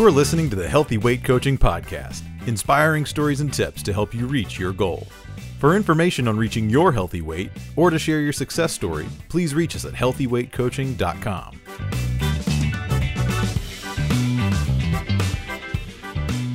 You're 0.00 0.10
listening 0.10 0.48
to 0.48 0.56
the 0.56 0.66
Healthy 0.66 0.96
Weight 0.96 1.22
Coaching 1.22 1.58
Podcast, 1.58 2.22
inspiring 2.46 3.04
stories 3.04 3.42
and 3.42 3.52
tips 3.52 3.82
to 3.82 3.92
help 3.92 4.14
you 4.14 4.26
reach 4.26 4.58
your 4.58 4.72
goal. 4.72 5.06
For 5.58 5.76
information 5.76 6.26
on 6.26 6.38
reaching 6.38 6.70
your 6.70 6.90
healthy 6.90 7.20
weight 7.20 7.50
or 7.76 7.90
to 7.90 7.98
share 7.98 8.22
your 8.22 8.32
success 8.32 8.72
story, 8.72 9.06
please 9.28 9.54
reach 9.54 9.76
us 9.76 9.84
at 9.84 9.92
healthyweightcoaching.com. 9.92 11.60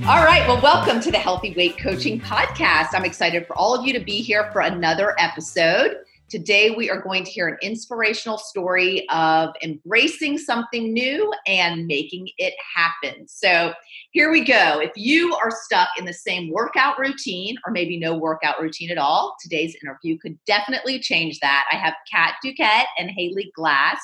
All 0.08 0.24
right. 0.26 0.44
Well, 0.48 0.60
welcome 0.64 1.00
to 1.02 1.12
the 1.12 1.20
Healthy 1.20 1.54
Weight 1.56 1.78
Coaching 1.78 2.20
Podcast. 2.20 2.96
I'm 2.96 3.06
excited 3.06 3.46
for 3.46 3.56
all 3.56 3.76
of 3.76 3.86
you 3.86 3.94
to 3.94 4.00
be 4.00 4.24
here 4.24 4.50
for 4.54 4.62
another 4.62 5.14
episode. 5.20 5.98
Today, 6.28 6.72
we 6.72 6.90
are 6.90 7.02
going 7.02 7.24
to 7.24 7.30
hear 7.30 7.48
an 7.48 7.58
inspirational 7.62 8.40
story 8.40 9.08
of 9.10 9.50
embracing 9.62 10.40
something 10.40 10.92
new 10.92 11.32
and 11.46 11.86
making 11.86 12.30
it 12.40 12.56
happen. 12.76 13.28
So, 13.28 13.74
here 14.10 14.32
we 14.32 14.44
go. 14.44 14.80
If 14.80 14.92
you 14.96 15.36
are 15.36 15.52
stuck 15.52 15.90
in 16.00 16.06
the 16.06 16.14
same 16.14 16.52
workout 16.52 16.98
routine, 16.98 17.58
or 17.64 17.72
maybe 17.72 18.00
no 18.00 18.18
workout 18.18 18.60
routine 18.60 18.90
at 18.90 18.98
all, 18.98 19.36
today's 19.40 19.76
interview 19.84 20.18
could 20.18 20.38
definitely 20.48 21.00
change 21.00 21.40
that. 21.42 21.66
I 21.72 21.76
have 21.76 21.94
Kat 22.12 22.36
Duquette 22.44 22.88
and 22.98 23.12
Haley 23.12 23.52
Glass, 23.56 24.02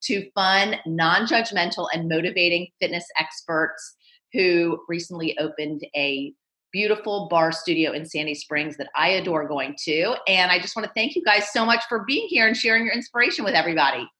two 0.00 0.28
fun, 0.32 0.76
non 0.86 1.26
judgmental, 1.26 1.88
and 1.92 2.08
motivating 2.08 2.68
fitness 2.80 3.06
experts 3.18 3.96
who 4.32 4.78
recently 4.88 5.36
opened 5.38 5.80
a 5.96 6.34
beautiful 6.74 7.28
barre 7.30 7.52
studio 7.52 7.92
in 7.92 8.04
Sandy 8.04 8.34
Springs 8.34 8.76
that 8.78 8.88
I 8.96 9.10
adore 9.10 9.46
going 9.46 9.76
to. 9.84 10.16
And 10.26 10.50
I 10.50 10.58
just 10.58 10.74
want 10.74 10.86
to 10.86 10.92
thank 10.92 11.14
you 11.14 11.22
guys 11.22 11.52
so 11.52 11.64
much 11.64 11.84
for 11.88 12.04
being 12.04 12.26
here 12.26 12.48
and 12.48 12.56
sharing 12.56 12.84
your 12.84 12.92
inspiration 12.92 13.44
with 13.44 13.54
everybody. 13.54 14.10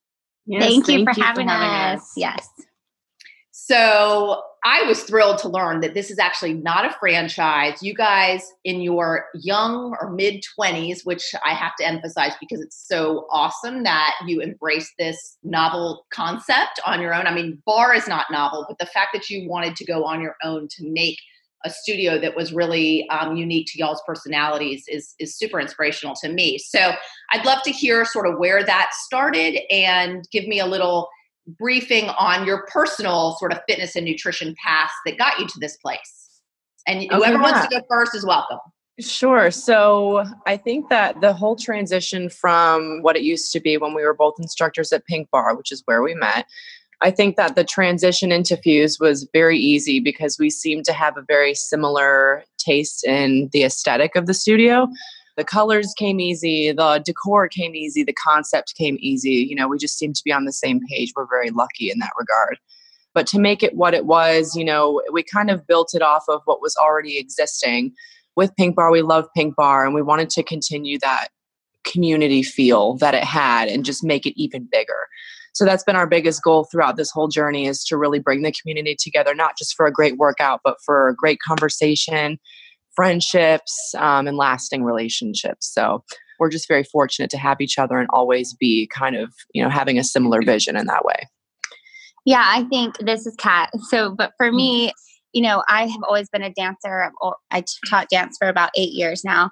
Yes, 0.47 0.63
thank, 0.63 0.87
you, 0.87 1.05
for, 1.05 1.13
you 1.17 1.23
having 1.23 1.49
for, 1.49 1.53
having 1.53 1.97
us. 1.97 2.03
us. 2.03 2.13
Yes. 2.17 2.49
So 3.51 4.43
I 4.65 4.85
was 4.85 5.03
thrilled 5.03 5.39
to 5.39 5.49
learn 5.49 5.81
that 5.81 5.95
this 5.95 6.11
is 6.13 6.19
actually 6.19 6.55
not 6.55 6.85
a 6.85 6.95
franchise. 7.01 7.83
You 7.83 7.93
guys, 7.93 8.53
in 8.63 8.81
your 8.83 9.27
young 9.35 9.97
or 10.01 10.11
mid 10.11 10.45
20s, 10.57 11.05
which 11.05 11.35
I 11.45 11.55
have 11.55 11.75
to 11.81 11.87
emphasize 11.87 12.35
because 12.41 12.61
it's 12.61 12.87
so 12.87 13.27
awesome 13.31 13.83
that 13.83 14.15
you 14.27 14.41
embrace 14.41 14.93
this 14.99 15.39
novel 15.43 16.07
concept 16.11 16.81
on 16.87 17.01
your 17.01 17.15
own. 17.15 17.27
I 17.27 17.35
mean, 17.35 17.61
barre 17.67 17.97
is 17.97 18.07
not 18.07 18.27
novel, 18.31 18.65
but 18.69 18.79
the 18.79 18.87
fact 18.87 19.09
that 19.15 19.29
you 19.29 19.49
wanted 19.49 19.75
to 19.77 19.85
go 19.85 20.05
on 20.05 20.21
your 20.21 20.37
own 20.45 20.69
to 20.69 20.85
make 20.89 21.19
a 21.65 21.71
studio 21.71 22.19
that 22.19 22.37
was 22.37 22.53
really 22.53 23.09
um, 23.09 23.37
unique 23.37 23.67
to 23.73 23.79
y'all's 23.79 24.03
personalities 24.07 24.85
is 24.89 25.15
is 25.19 25.37
super 25.37 25.61
inspirational 25.61 26.15
to 26.17 26.29
me. 26.29 26.59
So 26.59 26.93
I'd 27.31 27.45
love 27.45 27.63
to 27.65 27.71
hear 27.71 28.05
sort 28.05 28.27
of 28.27 28.39
where 28.39 28.63
that 28.65 28.91
started 28.93 29.61
and 29.71 30.29
give 30.31 30.47
me 30.47 30.61
a 30.61 30.67
little 30.67 31.09
briefing 31.59 32.09
on 32.11 32.47
your 32.47 32.67
personal 32.67 33.37
sort 33.39 33.53
of 33.53 33.61
fitness 33.69 33.97
and 33.97 34.05
nutrition 34.05 34.55
path 34.65 34.91
that 35.07 35.19
got 35.19 35.39
you 35.39 35.47
to 35.47 35.59
this 35.61 35.77
place. 35.77 36.41
And 36.87 36.99
okay, 36.99 37.15
whoever 37.15 37.37
yeah. 37.37 37.43
wants 37.43 37.69
to 37.69 37.81
go 37.81 37.87
first 37.89 38.15
is 38.15 38.25
welcome. 38.25 38.59
Sure. 39.01 39.51
So 39.51 40.25
I 40.47 40.57
think 40.57 40.89
that 40.89 41.21
the 41.21 41.33
whole 41.33 41.57
transition 41.57 42.29
from 42.29 43.03
what 43.03 43.17
it 43.17 43.23
used 43.23 43.51
to 43.53 43.61
be 43.61 43.77
when 43.77 43.93
we 43.93 44.03
were 44.05 44.15
both 44.15 44.35
instructors 44.39 44.93
at 44.93 45.05
Pink 45.07 45.29
Barre, 45.33 45.57
which 45.57 45.73
is 45.73 45.83
where 45.87 46.01
we 46.01 46.15
met, 46.15 46.47
I 47.05 47.11
think 47.11 47.37
that 47.37 47.55
the 47.55 47.65
transition 47.65 48.33
into 48.33 48.57
Fuse 48.57 48.99
was 48.99 49.29
very 49.35 49.59
easy 49.59 50.01
because 50.01 50.39
we 50.39 50.49
seemed 50.49 50.87
to 50.87 50.95
have 50.95 51.19
a 51.19 51.23
very 51.29 51.55
similar 51.55 52.45
taste 52.57 53.05
in 53.05 53.51
the 53.53 53.63
aesthetic 53.63 54.17
of 54.17 54.25
the 54.25 54.33
studio. 54.33 54.89
The 55.37 55.45
colors 55.45 55.93
came 55.99 56.19
easy, 56.19 56.73
the 56.73 57.03
decor 57.05 57.47
came 57.49 57.75
easy, 57.75 58.05
the 58.05 58.15
concept 58.15 58.75
came 58.77 58.97
easy. 59.01 59.47
You 59.47 59.55
know, 59.55 59.69
we 59.69 59.77
just 59.77 59.99
seemed 59.99 60.17
to 60.17 60.25
be 60.25 60.33
on 60.33 60.47
the 60.47 60.53
same 60.53 60.81
page. 60.89 61.13
We're 61.15 61.29
very 61.29 61.51
lucky 61.51 61.91
in 61.91 61.99
that 61.99 62.13
regard. 62.19 62.59
But 63.13 63.27
to 63.29 63.39
make 63.39 63.63
it 63.63 63.77
what 63.77 63.93
it 63.93 64.07
was, 64.07 64.57
you 64.57 64.65
know, 64.65 65.03
we 65.13 65.23
kind 65.23 65.51
of 65.51 65.67
built 65.67 65.91
it 65.95 66.01
off 66.01 66.25
of 66.29 66.41
what 66.47 66.63
was 66.63 66.75
already 66.77 67.19
existing. 67.19 67.93
With 68.35 68.57
Pink 68.57 68.77
Barre, 68.77 68.91
we 68.91 69.03
love 69.03 69.29
Pink 69.37 69.57
Barre 69.57 69.85
and 69.85 69.95
we 69.95 70.01
wanted 70.01 70.31
to 70.31 70.43
continue 70.43 70.99
that 71.01 71.29
community 71.85 72.43
feel 72.43 72.95
that 72.95 73.15
it 73.15 73.25
had 73.25 73.69
and 73.69 73.85
just 73.85 74.03
make 74.03 74.25
it 74.25 74.41
even 74.41 74.67
bigger 74.73 75.07
so 75.55 75.65
that's 75.65 75.85
been 75.85 75.97
our 75.97 76.07
biggest 76.07 76.43
goal 76.43 76.65
throughout 76.65 76.97
this 76.97 77.11
whole 77.11 77.29
journey 77.29 77.67
is 77.67 77.85
to 77.85 77.97
really 77.97 78.19
bring 78.19 78.43
the 78.43 78.53
community 78.53 78.97
together 78.99 79.35
not 79.35 79.57
just 79.57 79.75
for 79.75 79.87
a 79.87 79.93
great 79.93 80.17
workout 80.17 80.61
but 80.63 80.77
for 80.85 81.09
a 81.09 81.15
great 81.15 81.39
conversation 81.47 82.39
friendships 82.95 83.95
um, 83.99 84.27
and 84.27 84.37
lasting 84.37 84.85
relationships. 84.85 85.73
So 85.73 86.05
we're 86.39 86.51
just 86.51 86.69
very 86.69 86.85
fortunate 86.85 87.31
to 87.31 87.39
have 87.39 87.61
each 87.61 87.79
other 87.79 87.99
and 87.99 88.09
always 88.13 88.55
be 88.55 88.89
kind 88.93 89.17
of 89.17 89.33
you 89.53 89.63
know 89.63 89.71
having 89.71 89.99
a 89.99 90.05
similar 90.05 90.43
vision 90.43 90.77
in 90.77 90.87
that 90.87 91.05
way. 91.05 91.29
Yeah 92.25 92.45
i 92.45 92.65
think 92.65 92.99
this 92.99 93.27
is 93.27 93.35
kat. 93.37 93.71
So 93.89 94.11
but 94.11 94.33
for 94.37 94.51
me 94.51 94.93
you 95.35 95.43
know, 95.43 95.65
I 95.69 95.87
have 95.89 96.01
always 96.07 96.31
been 96.31 96.43
a 96.43 96.53
dancer. 96.53 97.11
I 97.51 97.65
taught 97.91 98.09
dance 98.09 98.37
for 98.39 98.49
about 98.49 98.71
eight 98.77 98.93
years 98.93 99.23
now. 99.25 99.51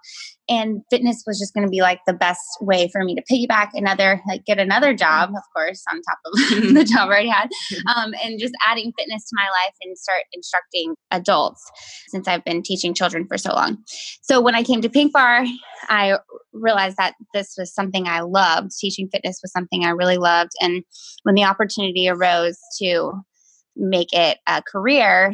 And 0.48 0.82
fitness 0.90 1.24
was 1.26 1.40
just 1.40 1.54
going 1.54 1.66
to 1.66 1.70
be 1.70 1.80
like 1.80 2.00
the 2.06 2.12
best 2.12 2.40
way 2.60 2.88
for 2.92 3.02
me 3.04 3.16
to 3.16 3.22
piggyback 3.30 3.70
another 3.74 4.20
like 4.26 4.44
get 4.44 4.58
another 4.58 4.92
job 4.92 5.30
of 5.30 5.42
course 5.54 5.82
on 5.90 6.00
top 6.02 6.18
of 6.26 6.32
the 6.74 6.84
job 6.84 7.02
i 7.02 7.06
already 7.06 7.28
had 7.28 7.48
um, 7.94 8.12
and 8.22 8.40
just 8.40 8.52
adding 8.66 8.92
fitness 8.98 9.22
to 9.28 9.36
my 9.36 9.44
life 9.44 9.74
and 9.82 9.96
start 9.96 10.24
instructing 10.32 10.94
adults 11.12 11.64
since 12.08 12.26
i've 12.26 12.44
been 12.44 12.62
teaching 12.62 12.92
children 12.92 13.24
for 13.26 13.38
so 13.38 13.52
long. 13.54 13.78
So 14.22 14.40
when 14.40 14.54
i 14.54 14.62
came 14.62 14.82
to 14.82 14.90
pink 14.90 15.12
Barre, 15.12 15.46
i 15.88 16.18
realized 16.52 16.96
that 16.96 17.14
this 17.32 17.54
was 17.56 17.72
something 17.72 18.06
i 18.06 18.20
loved. 18.20 18.72
Teaching 18.78 19.08
fitness 19.08 19.38
was 19.42 19.52
something 19.52 19.84
i 19.84 19.90
really 19.90 20.18
loved. 20.18 20.50
And 20.60 20.82
when 21.22 21.34
the 21.34 21.44
opportunity 21.44 22.08
arose 22.08 22.58
to 22.80 23.12
make 23.76 24.12
it 24.12 24.38
a 24.46 24.62
career 24.62 25.32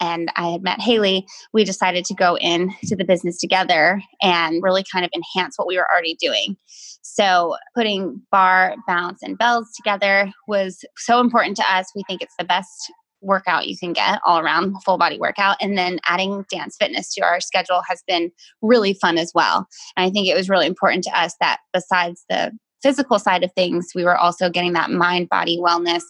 and 0.00 0.30
I 0.36 0.50
had 0.50 0.62
met 0.62 0.80
Haley, 0.80 1.26
we 1.52 1.64
decided 1.64 2.04
to 2.06 2.14
go 2.14 2.36
into 2.36 2.96
the 2.96 3.04
business 3.04 3.38
together 3.38 4.00
and 4.22 4.62
really 4.62 4.84
kind 4.90 5.04
of 5.04 5.10
enhance 5.14 5.58
what 5.58 5.68
we 5.68 5.76
were 5.76 5.90
already 5.90 6.16
doing. 6.20 6.56
So, 7.02 7.56
putting 7.74 8.20
barre, 8.30 8.76
balance, 8.86 9.22
and 9.22 9.38
bells 9.38 9.72
together 9.74 10.30
was 10.48 10.84
so 10.96 11.20
important 11.20 11.56
to 11.58 11.64
us. 11.72 11.86
We 11.94 12.02
think 12.06 12.20
it's 12.20 12.34
the 12.38 12.44
best 12.44 12.92
workout 13.22 13.66
you 13.66 13.76
can 13.76 13.92
get 13.92 14.20
all 14.24 14.38
around 14.38 14.74
full 14.82 14.98
body 14.98 15.18
workout 15.18 15.56
and 15.60 15.76
then 15.76 15.98
adding 16.06 16.44
dance 16.50 16.76
fitness 16.78 17.12
to 17.14 17.22
our 17.22 17.40
schedule 17.40 17.82
has 17.88 18.02
been 18.06 18.30
really 18.62 18.94
fun 18.94 19.18
as 19.18 19.32
well 19.34 19.66
and 19.96 20.06
i 20.06 20.10
think 20.10 20.28
it 20.28 20.36
was 20.36 20.50
really 20.50 20.66
important 20.66 21.02
to 21.02 21.18
us 21.18 21.34
that 21.40 21.58
besides 21.72 22.24
the 22.28 22.52
physical 22.82 23.18
side 23.18 23.42
of 23.42 23.50
things 23.54 23.88
we 23.94 24.04
were 24.04 24.16
also 24.16 24.50
getting 24.50 24.74
that 24.74 24.90
mind 24.90 25.28
body 25.30 25.58
wellness 25.58 26.02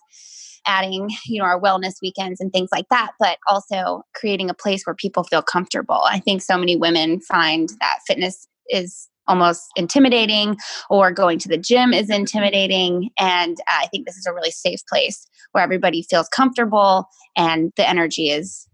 adding, 0.67 1.11
you 1.27 1.41
know, 1.41 1.47
our 1.47 1.61
wellness 1.61 1.95
weekends 2.03 2.41
and 2.41 2.53
things 2.53 2.69
like 2.73 2.87
that, 2.91 3.13
but 3.19 3.39
also 3.49 4.03
creating 4.15 4.51
a 4.51 4.55
place 4.55 4.85
where 4.85 4.95
people 4.95 5.25
feel 5.25 5.43
comfortable. 5.43 6.03
I 6.05 6.19
think 6.19 6.43
so 6.43 6.57
many 6.57 6.77
women 6.77 7.21
find 7.21 7.69
that 7.81 8.01
fitness 8.07 8.47
is 8.69 9.09
almost 9.29 9.65
intimidating 9.77 10.57
or 10.91 11.11
going 11.11 11.39
to 11.41 11.49
the 11.49 11.59
gym 11.59 11.93
is 11.93 12.11
intimidating. 12.11 13.11
And 13.19 13.57
i 13.69 13.87
think 13.91 14.07
this 14.07 14.17
is 14.17 14.27
a 14.27 14.33
really 14.33 14.51
safe 14.51 14.81
place 14.89 15.27
where 15.53 15.65
everybody 15.65 16.03
feels 16.03 16.29
comfortable 16.29 17.07
and 17.37 17.73
the 17.77 17.89
energy 17.89 18.31
is 18.31 18.69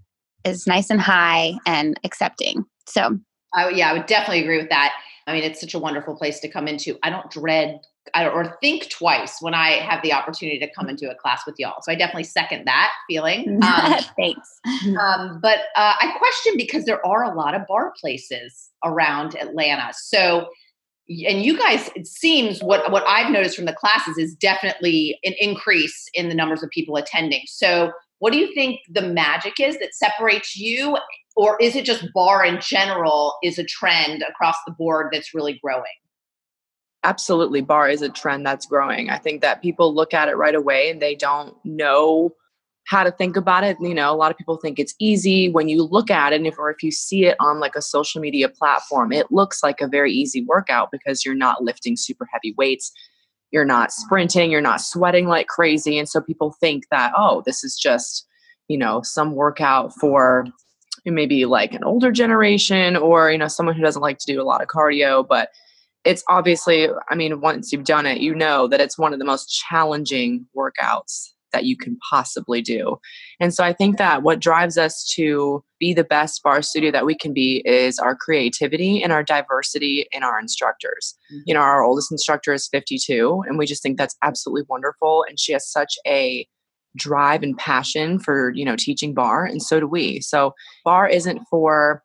is 0.44 0.66
nice 0.66 0.91
and 0.91 1.00
high 1.00 1.54
and 1.66 1.98
accepting. 2.04 2.64
So 2.86 3.19
I, 3.54 3.70
yeah 3.70 3.91
i 3.91 3.92
would 3.92 4.06
definitely 4.06 4.42
agree 4.42 4.59
with 4.59 4.70
that. 4.70 4.92
I 5.26 5.32
mean 5.32 5.44
it's 5.44 5.60
such 5.60 5.74
a 5.74 5.78
wonderful 5.78 6.16
place 6.16 6.41
to 6.41 6.48
come 6.48 6.69
into. 6.69 6.98
I 7.03 7.10
don't 7.10 7.30
dread 7.30 7.80
or 8.17 8.57
think 8.61 8.91
twice 8.91 9.39
when 9.41 9.55
I 9.55 9.73
have 9.73 10.03
the 10.03 10.13
opportunity 10.13 10.59
to 10.59 10.69
come 10.73 10.89
into 10.89 11.11
a 11.11 11.15
class 11.15 11.43
with 11.47 11.57
y'all. 11.59 11.81
So 11.83 11.93
I 11.93 11.95
definitely 11.95 12.25
second 12.25 12.65
that 12.67 12.93
feeling. 13.09 13.61
Um, 13.73 13.95
Thanks. 14.17 14.61
Um, 15.01 15.39
but 15.41 15.61
uh, 15.77 15.95
I 16.01 16.15
question 16.19 16.55
because 16.57 16.85
there 16.85 17.05
are 17.07 17.25
a 17.25 17.35
lot 17.35 17.55
of 17.55 17.63
barre 17.67 17.93
places 17.99 18.71
around 18.85 19.35
Atlanta. 19.37 19.93
So, 19.95 20.49
and 21.09 21.43
you 21.43 21.57
guys, 21.57 21.89
it 21.95 22.07
seems 22.07 22.61
what 22.61 22.91
what 22.91 23.05
I've 23.07 23.31
noticed 23.31 23.57
from 23.57 23.65
the 23.65 23.73
classes 23.73 24.19
is 24.19 24.34
definitely 24.34 25.19
an 25.25 25.34
increase 25.39 26.09
in 26.13 26.28
the 26.28 26.34
numbers 26.34 26.63
of 26.63 26.71
people 26.71 26.97
attending. 26.97 27.43
So, 27.47 27.93
what 28.19 28.33
do 28.33 28.39
you 28.39 28.53
think 28.53 28.81
the 28.91 29.03
magic 29.03 29.55
is 29.59 29.78
that 29.78 29.95
separates 29.95 30.57
you, 30.57 30.98
or 31.37 31.57
is 31.60 31.77
it 31.77 31.84
just 31.84 32.07
barre 32.13 32.47
in 32.47 32.60
general 32.60 33.37
is 33.43 33.59
a 33.59 33.65
trend 33.65 34.22
across 34.28 34.57
the 34.66 34.72
board 34.72 35.09
that's 35.13 35.34
really 35.34 35.59
growing? 35.63 35.84
Absolutely 37.04 37.60
barre 37.60 37.91
is 37.91 38.03
a 38.03 38.09
trend 38.09 38.47
that's 38.47 38.66
growing. 38.66 39.10
I 39.10 39.19
think 39.19 39.41
that 39.41 39.63
people 39.63 39.95
look 39.95 40.15
at 40.15 40.28
it 40.28 40.37
right 40.37 40.54
away 40.54 40.91
and 40.91 41.03
they 41.03 41.15
don't 41.15 41.54
know 41.65 42.34
how 42.87 43.04
to 43.04 43.10
think 43.10 43.37
about 43.37 43.65
it. 43.65 43.77
You 43.81 43.95
know 43.95 44.13
a 44.13 44.16
lot 44.16 44.31
of 44.31 44.37
people 44.37 44.57
think 44.57 44.78
it's 44.78 44.95
easy 44.99 45.49
when 45.49 45.69
you 45.69 45.83
look 45.83 46.10
at 46.10 46.33
it 46.33 46.37
and 46.37 46.47
if 46.47 46.59
or 46.59 46.71
if 46.71 46.83
you 46.83 46.91
see 46.91 47.27
it 47.27 47.37
on 47.41 47.60
like 47.60 47.75
a 47.77 47.83
social 47.83 48.21
media 48.21 48.49
platform. 48.49 49.13
It 49.13 49.31
looks 49.31 49.63
like 49.63 49.81
a 49.81 49.89
very 49.89 50.13
easy 50.13 50.45
workout 50.45 50.91
because 50.91 51.25
you're 51.25 51.34
not 51.34 51.63
lifting 51.63 51.97
super 51.97 52.27
heavy 52.33 52.54
weights 52.57 52.93
you're 53.53 53.65
not 53.65 53.93
sprinting 53.93 54.51
you're 54.51 54.60
not 54.60 54.81
sweating 54.81 55.28
like 55.28 55.47
crazy 55.47 55.98
and 55.98 56.09
so 56.09 56.21
people 56.21 56.57
think 56.59 56.84
that 56.91 57.13
oh 57.16 57.43
this 57.47 57.63
is 57.63 57.77
just 57.77 58.27
you 58.69 58.77
know 58.77 59.03
some 59.03 59.34
workout 59.34 59.93
for 60.01 60.47
maybe 61.05 61.45
like 61.45 61.75
an 61.75 61.84
older 61.84 62.10
generation 62.10 62.97
or 62.97 63.31
you 63.31 63.39
know 63.39 63.48
someone 63.48 63.77
who 63.77 63.83
doesn't 63.83 64.03
like 64.03 64.19
to 64.19 64.33
do 64.33 64.41
a 64.41 64.45
lot 64.45 64.63
of 64.63 64.69
cardio 64.69 65.27
but 65.27 65.51
it's 66.04 66.25
obviously, 66.28 66.89
I 67.09 67.15
mean, 67.15 67.41
once 67.41 67.72
you've 67.72 67.84
done 67.84 68.07
it, 68.07 68.19
you 68.19 68.34
know 68.34 68.66
that 68.69 68.81
it's 68.81 68.99
one 68.99 69.13
of 69.13 69.19
the 69.19 69.25
most 69.25 69.47
challenging 69.47 70.47
workouts 70.57 71.33
that 71.53 71.65
you 71.65 71.77
can 71.77 71.99
possibly 72.10 72.60
do. 72.63 72.99
And 73.39 73.54
so 73.54 73.63
I 73.63 73.72
think 73.72 73.99
that 73.99 74.22
what 74.22 74.41
drives 74.41 74.78
us 74.78 75.04
to 75.15 75.63
be 75.78 75.93
the 75.93 76.04
best 76.04 76.43
barre 76.43 76.63
studio 76.63 76.91
that 76.91 77.07
we 77.07 77.15
can 77.15 77.33
be 77.33 77.63
is 77.65 77.99
our 77.99 78.16
creativity 78.16 79.03
and 79.03 79.13
our 79.13 79.22
diversity 79.22 80.07
in 80.13 80.22
our 80.22 80.41
instructors. 80.41 81.15
Mm-hmm. 81.33 81.43
You 81.47 81.54
know, 81.54 81.60
our 81.60 81.83
oldest 81.83 82.10
instructor 82.10 82.53
is 82.53 82.69
52, 82.69 83.45
and 83.47 83.59
we 83.59 83.66
just 83.66 83.83
think 83.83 83.98
that's 83.98 84.16
absolutely 84.22 84.65
wonderful. 84.69 85.25
And 85.28 85.39
she 85.39 85.53
has 85.53 85.71
such 85.71 85.97
a 86.07 86.47
drive 86.97 87.43
and 87.43 87.57
passion 87.57 88.19
for, 88.19 88.53
you 88.55 88.65
know, 88.65 88.77
teaching 88.77 89.15
barre, 89.15 89.47
and 89.47 89.63
so 89.63 89.81
do 89.81 89.87
we. 89.87 90.21
So, 90.21 90.55
barre 90.84 91.10
isn't 91.10 91.43
for 91.51 92.03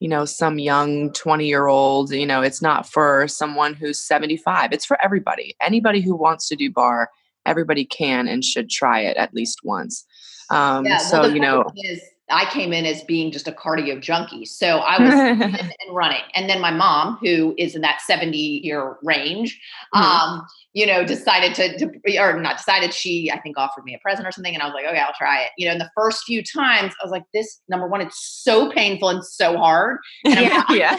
you 0.00 0.08
know 0.08 0.24
some 0.24 0.58
young 0.58 1.12
20 1.12 1.46
year 1.46 1.66
old 1.66 2.12
you 2.12 2.26
know 2.26 2.42
it's 2.42 2.60
not 2.60 2.86
for 2.86 3.26
someone 3.28 3.74
who's 3.74 3.98
75 3.98 4.72
it's 4.72 4.84
for 4.84 4.98
everybody. 5.02 5.54
Anybody 5.60 6.00
who 6.00 6.14
wants 6.14 6.48
to 6.48 6.56
do 6.56 6.70
barre 6.70 7.08
everybody 7.46 7.84
can 7.84 8.28
and 8.28 8.44
should 8.44 8.68
try 8.68 9.00
it 9.00 9.16
at 9.16 9.32
least 9.32 9.60
once. 9.62 10.04
Um, 10.50 10.84
yeah, 10.84 10.98
well, 10.98 11.24
so 11.24 11.26
you 11.26 11.40
know 11.40 11.64
is 11.76 12.02
I 12.28 12.44
came 12.50 12.72
in 12.72 12.84
as 12.86 13.02
being 13.04 13.30
just 13.30 13.46
a 13.46 13.52
cardio 13.52 14.00
junkie. 14.00 14.44
So 14.44 14.78
I 14.78 15.00
was 15.00 15.12
and 15.14 15.94
running. 15.94 16.22
And 16.34 16.50
then 16.50 16.60
my 16.60 16.72
mom, 16.72 17.18
who 17.22 17.54
is 17.56 17.76
in 17.76 17.82
that 17.82 18.00
70 18.00 18.36
year 18.36 18.96
range, 19.02 19.60
mm-hmm. 19.94 20.04
um, 20.04 20.46
you 20.72 20.86
know, 20.86 21.04
decided 21.04 21.54
to, 21.54 21.78
to, 21.78 22.18
or 22.18 22.40
not 22.40 22.56
decided, 22.56 22.92
she, 22.92 23.30
I 23.30 23.38
think, 23.40 23.56
offered 23.56 23.84
me 23.84 23.94
a 23.94 23.98
present 23.98 24.26
or 24.26 24.32
something. 24.32 24.52
And 24.52 24.62
I 24.62 24.66
was 24.66 24.74
like, 24.74 24.84
okay, 24.86 24.98
I'll 24.98 25.14
try 25.16 25.42
it. 25.42 25.50
You 25.56 25.66
know, 25.66 25.72
in 25.72 25.78
the 25.78 25.90
first 25.96 26.24
few 26.24 26.42
times, 26.42 26.92
I 27.00 27.04
was 27.04 27.12
like, 27.12 27.24
this, 27.32 27.60
number 27.68 27.86
one, 27.86 28.00
it's 28.00 28.18
so 28.18 28.70
painful 28.72 29.08
and 29.08 29.24
so 29.24 29.56
hard. 29.56 29.98
And 30.24 30.40
yeah. 30.40 30.64
yeah. 30.70 30.98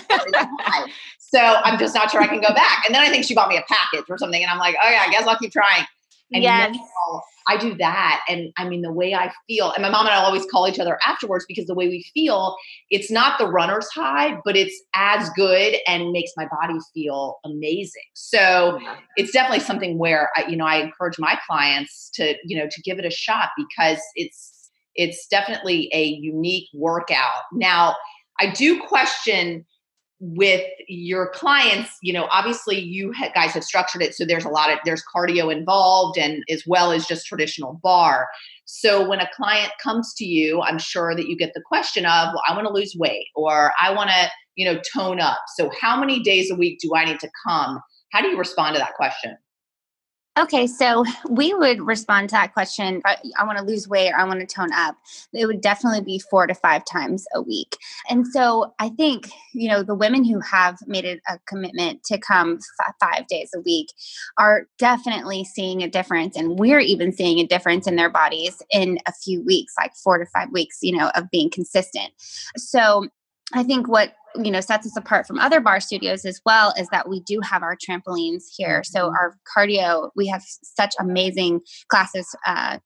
so 1.19 1.39
I'm 1.39 1.77
just 1.77 1.93
not 1.93 2.09
sure 2.09 2.21
I 2.21 2.27
can 2.27 2.41
go 2.41 2.53
back. 2.53 2.85
And 2.85 2.95
then 2.95 3.01
I 3.03 3.09
think 3.09 3.25
she 3.25 3.35
bought 3.35 3.49
me 3.49 3.57
a 3.57 3.63
package 3.67 4.05
or 4.09 4.17
something. 4.17 4.41
And 4.41 4.49
I'm 4.49 4.59
like, 4.59 4.75
oh, 4.81 4.89
yeah, 4.89 5.03
I 5.05 5.11
guess 5.11 5.27
I'll 5.27 5.37
keep 5.37 5.51
trying. 5.51 5.85
And 6.33 6.43
yes. 6.43 6.73
now 6.73 7.21
I 7.47 7.57
do 7.57 7.75
that. 7.75 8.21
And 8.27 8.51
I 8.57 8.67
mean, 8.67 8.81
the 8.81 8.91
way 8.91 9.13
I 9.13 9.31
feel, 9.47 9.71
and 9.71 9.81
my 9.81 9.89
mom 9.89 10.05
and 10.05 10.13
I 10.13 10.17
always 10.17 10.45
call 10.51 10.67
each 10.67 10.79
other 10.79 10.99
afterwards 11.05 11.45
because 11.47 11.65
the 11.65 11.73
way 11.73 11.87
we 11.87 12.05
feel, 12.13 12.55
it's 12.89 13.09
not 13.09 13.39
the 13.39 13.47
runner's 13.47 13.87
high, 13.89 14.37
but 14.43 14.55
it's 14.57 14.83
as 14.95 15.29
good 15.31 15.75
and 15.87 16.11
makes 16.11 16.31
my 16.35 16.47
body 16.47 16.77
feel 16.93 17.37
amazing. 17.45 18.03
So 18.13 18.79
it's 19.15 19.31
definitely 19.31 19.63
something 19.63 19.97
where 19.97 20.29
I, 20.35 20.45
you 20.47 20.57
know, 20.57 20.65
I 20.65 20.77
encourage 20.77 21.17
my 21.19 21.37
clients 21.47 22.09
to, 22.15 22.35
you 22.43 22.57
know, 22.57 22.67
to 22.69 22.81
give 22.81 22.99
it 22.99 23.05
a 23.05 23.11
shot 23.11 23.49
because 23.57 23.99
it's, 24.15 24.69
it's 24.95 25.27
definitely 25.27 25.89
a 25.93 26.05
unique 26.05 26.67
workout. 26.73 27.43
Now, 27.53 27.95
I 28.39 28.51
do 28.51 28.81
question 28.83 29.65
with 30.19 30.65
your 30.87 31.29
clients 31.29 31.91
you 32.01 32.11
know 32.11 32.27
obviously 32.31 32.79
you 32.79 33.13
guys 33.35 33.51
have 33.51 33.63
structured 33.63 34.01
it 34.01 34.15
so 34.15 34.25
there's 34.25 34.45
a 34.45 34.49
lot 34.49 34.71
of 34.71 34.79
there's 34.83 35.03
cardio 35.15 35.51
involved 35.51 36.17
and 36.17 36.43
as 36.49 36.63
well 36.65 36.91
as 36.91 37.05
just 37.05 37.27
traditional 37.27 37.79
barre. 37.83 38.27
So 38.65 39.07
when 39.07 39.19
a 39.19 39.29
client 39.35 39.71
comes 39.81 40.13
to 40.15 40.25
you 40.25 40.61
i'm 40.61 40.79
sure 40.79 41.15
that 41.15 41.27
you 41.27 41.37
get 41.37 41.51
the 41.53 41.61
question 41.61 42.05
of 42.05 42.33
well 42.33 42.41
i 42.47 42.53
want 42.53 42.67
to 42.67 42.73
lose 42.73 42.95
weight 42.97 43.27
or 43.35 43.71
i 43.79 43.93
want 43.93 44.09
to 44.09 44.29
you 44.55 44.65
know 44.65 44.81
tone 44.93 45.21
up. 45.21 45.39
So 45.55 45.71
how 45.79 45.99
many 45.99 46.21
days 46.21 46.51
a 46.51 46.55
week 46.55 46.79
do 46.79 46.95
i 46.95 47.05
need 47.05 47.19
to 47.21 47.29
come? 47.47 47.79
How 48.11 48.21
do 48.21 48.27
you 48.27 48.37
respond 48.37 48.75
to 48.75 48.79
that 48.79 48.95
question 48.95 49.37
Okay, 50.37 50.67
so 50.67 51.03
we 51.29 51.51
would 51.55 51.81
respond 51.81 52.29
to 52.29 52.33
that 52.33 52.53
question. 52.53 53.01
I, 53.05 53.43
want 53.43 53.57
to 53.57 53.63
lose 53.63 53.87
weight 53.87 54.11
or 54.11 54.19
I 54.19 54.23
want 54.23 54.39
to 54.39 54.45
tone 54.45 54.71
up. 54.71 54.95
It 55.33 55.47
would 55.47 55.61
definitely 55.61 56.01
be 56.01 56.19
four 56.19 56.45
to 56.45 56.53
five 56.53 56.85
times 56.85 57.25
a 57.33 57.41
week. 57.41 57.75
And 58.07 58.27
so 58.27 58.75
I 58.77 58.89
think, 58.89 59.31
you 59.53 59.67
know, 59.67 59.81
the 59.81 59.95
women 59.95 60.23
who 60.23 60.39
have 60.41 60.77
made 60.85 61.05
it 61.05 61.21
a 61.27 61.39
commitment 61.47 62.03
to 62.05 62.19
come 62.19 62.59
f- 62.79 62.93
five 62.99 63.27
days 63.27 63.49
a 63.55 63.61
week 63.61 63.87
are 64.37 64.67
definitely 64.77 65.43
seeing 65.43 65.81
a 65.81 65.89
difference. 65.89 66.37
And 66.37 66.59
we're 66.59 66.79
even 66.79 67.11
seeing 67.13 67.39
a 67.39 67.47
difference 67.47 67.87
in 67.87 67.95
their 67.95 68.09
bodies 68.09 68.61
in 68.69 68.99
a 69.07 69.13
few 69.13 69.43
weeks, 69.43 69.73
like 69.79 69.95
four 69.95 70.19
to 70.19 70.25
five 70.27 70.51
weeks, 70.51 70.77
you 70.83 70.95
know, 70.95 71.09
of 71.15 71.31
being 71.31 71.49
consistent. 71.49 72.11
So 72.57 73.07
I 73.53 73.63
think 73.63 73.87
what 73.87 74.13
you 74.35 74.51
know 74.51 74.61
sets 74.61 74.85
us 74.85 74.97
apart 74.97 75.25
from 75.25 75.39
other 75.39 75.59
barre 75.59 75.79
studios 75.79 76.25
as 76.25 76.41
well 76.45 76.73
is 76.77 76.87
that 76.89 77.09
we 77.09 77.21
do 77.21 77.39
have 77.41 77.63
our 77.63 77.75
trampolines 77.75 78.43
here. 78.55 78.83
So 78.83 79.07
mm-hmm. 79.07 79.15
our 79.15 79.37
cardio, 79.55 80.09
we 80.15 80.27
have 80.27 80.43
such 80.45 80.93
amazing 80.99 81.61
classes 81.89 82.35
uh, 82.45 82.79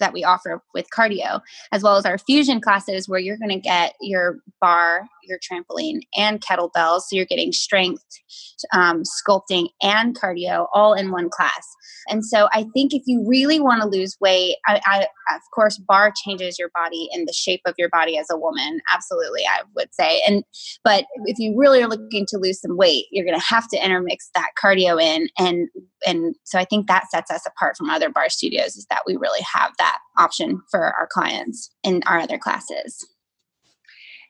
that 0.00 0.12
we 0.12 0.24
offer 0.24 0.62
with 0.74 0.86
cardio, 0.96 1.40
as 1.72 1.82
well 1.82 1.96
as 1.96 2.04
our 2.04 2.18
fusion 2.18 2.60
classes 2.60 3.08
where 3.08 3.20
you're 3.20 3.38
going 3.38 3.50
to 3.50 3.60
get 3.60 3.94
your 4.00 4.38
barre, 4.60 5.06
your 5.24 5.38
trampoline, 5.38 6.00
and 6.16 6.40
kettlebells. 6.40 7.02
So 7.02 7.16
you're 7.16 7.26
getting 7.26 7.52
strength, 7.52 8.04
um, 8.72 9.02
sculpting, 9.02 9.68
and 9.82 10.18
cardio 10.18 10.66
all 10.74 10.94
in 10.94 11.10
one 11.10 11.30
class. 11.30 11.66
And 12.08 12.24
so 12.24 12.48
I 12.52 12.66
think 12.74 12.92
if 12.92 13.02
you 13.06 13.24
really 13.26 13.60
want 13.60 13.82
to 13.82 13.88
lose 13.88 14.16
weight, 14.20 14.56
I, 14.66 14.80
I, 14.84 15.00
of 15.34 15.40
course, 15.54 15.78
barre 15.88 16.12
changes 16.24 16.58
your 16.58 16.70
body 16.74 17.08
and 17.12 17.26
the 17.26 17.32
shape 17.32 17.60
of 17.66 17.74
your 17.78 17.88
body 17.88 18.18
as 18.18 18.26
a 18.30 18.38
woman. 18.38 18.80
Absolutely, 18.92 19.42
I 19.46 19.62
would 19.74 19.88
say. 19.94 20.22
And 20.26 20.44
but 20.82 21.04
if 21.24 21.38
you 21.38 21.54
really 21.56 21.82
are 21.82 21.88
looking 21.88 22.26
to 22.28 22.38
lose 22.38 22.60
some 22.60 22.76
weight, 22.76 23.06
you're 23.10 23.24
going 23.24 23.38
to 23.38 23.46
have 23.46 23.68
to 23.68 23.82
intermix 23.82 24.30
that 24.34 24.50
cardio 24.62 25.00
in. 25.02 25.28
And 25.38 25.68
and 26.06 26.34
so 26.44 26.58
I 26.58 26.64
think 26.64 26.86
that 26.86 27.10
sets 27.10 27.30
us 27.30 27.46
apart 27.46 27.76
from 27.76 27.90
other 27.90 28.10
barre 28.10 28.28
studios 28.28 28.76
is 28.76 28.86
that 28.90 29.02
we 29.06 29.16
really 29.16 29.44
have 29.54 29.72
that 29.78 29.83
option 30.16 30.62
for 30.70 30.80
our 30.80 31.08
clients 31.10 31.70
in 31.82 32.02
our 32.06 32.18
other 32.18 32.38
classes. 32.38 33.06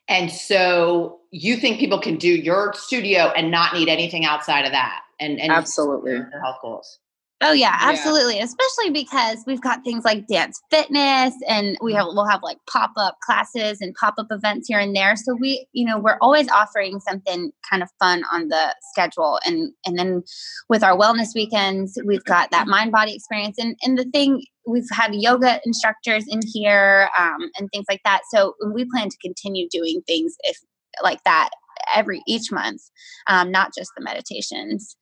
And 0.08 0.30
so 0.30 1.20
you 1.30 1.56
think 1.56 1.78
people 1.78 1.98
can 1.98 2.16
do 2.16 2.28
your 2.28 2.74
studio 2.74 3.32
and 3.36 3.50
not 3.50 3.74
need 3.74 3.88
anything 3.88 4.24
outside 4.24 4.66
of 4.66 4.72
that 4.72 5.00
and, 5.18 5.40
and 5.40 5.50
absolutely 5.50 6.12
their 6.12 6.40
health 6.42 6.56
goals. 6.60 6.98
Oh 7.46 7.52
yeah, 7.52 7.76
absolutely. 7.78 8.38
Yeah. 8.38 8.44
Especially 8.44 8.90
because 8.90 9.44
we've 9.46 9.60
got 9.60 9.84
things 9.84 10.02
like 10.02 10.26
dance 10.26 10.62
fitness 10.70 11.34
and 11.46 11.76
we 11.82 11.92
have 11.92 12.06
we'll 12.06 12.26
have 12.26 12.42
like 12.42 12.56
pop-up 12.70 13.18
classes 13.20 13.82
and 13.82 13.94
pop-up 13.94 14.28
events 14.30 14.66
here 14.68 14.78
and 14.78 14.96
there. 14.96 15.14
So 15.14 15.34
we, 15.34 15.66
you 15.72 15.84
know, 15.84 15.98
we're 15.98 16.16
always 16.22 16.48
offering 16.48 17.00
something 17.00 17.52
kind 17.68 17.82
of 17.82 17.90
fun 17.98 18.24
on 18.32 18.48
the 18.48 18.74
schedule. 18.92 19.38
And 19.44 19.72
and 19.84 19.98
then 19.98 20.22
with 20.70 20.82
our 20.82 20.96
wellness 20.96 21.34
weekends, 21.34 21.98
we've 22.06 22.24
got 22.24 22.50
that 22.50 22.66
mind 22.66 22.92
body 22.92 23.14
experience. 23.14 23.58
And 23.58 23.76
and 23.82 23.98
the 23.98 24.04
thing 24.04 24.42
we've 24.66 24.88
had 24.90 25.14
yoga 25.14 25.60
instructors 25.66 26.24
in 26.26 26.40
here 26.50 27.10
um, 27.18 27.50
and 27.58 27.68
things 27.70 27.84
like 27.90 28.00
that. 28.06 28.22
So 28.30 28.54
we 28.72 28.86
plan 28.86 29.10
to 29.10 29.16
continue 29.18 29.68
doing 29.68 30.00
things 30.06 30.34
if 30.44 30.56
like 31.02 31.22
that 31.24 31.50
every 31.94 32.22
each 32.26 32.50
month, 32.50 32.80
um, 33.26 33.50
not 33.50 33.72
just 33.76 33.90
the 33.94 34.02
meditations 34.02 34.96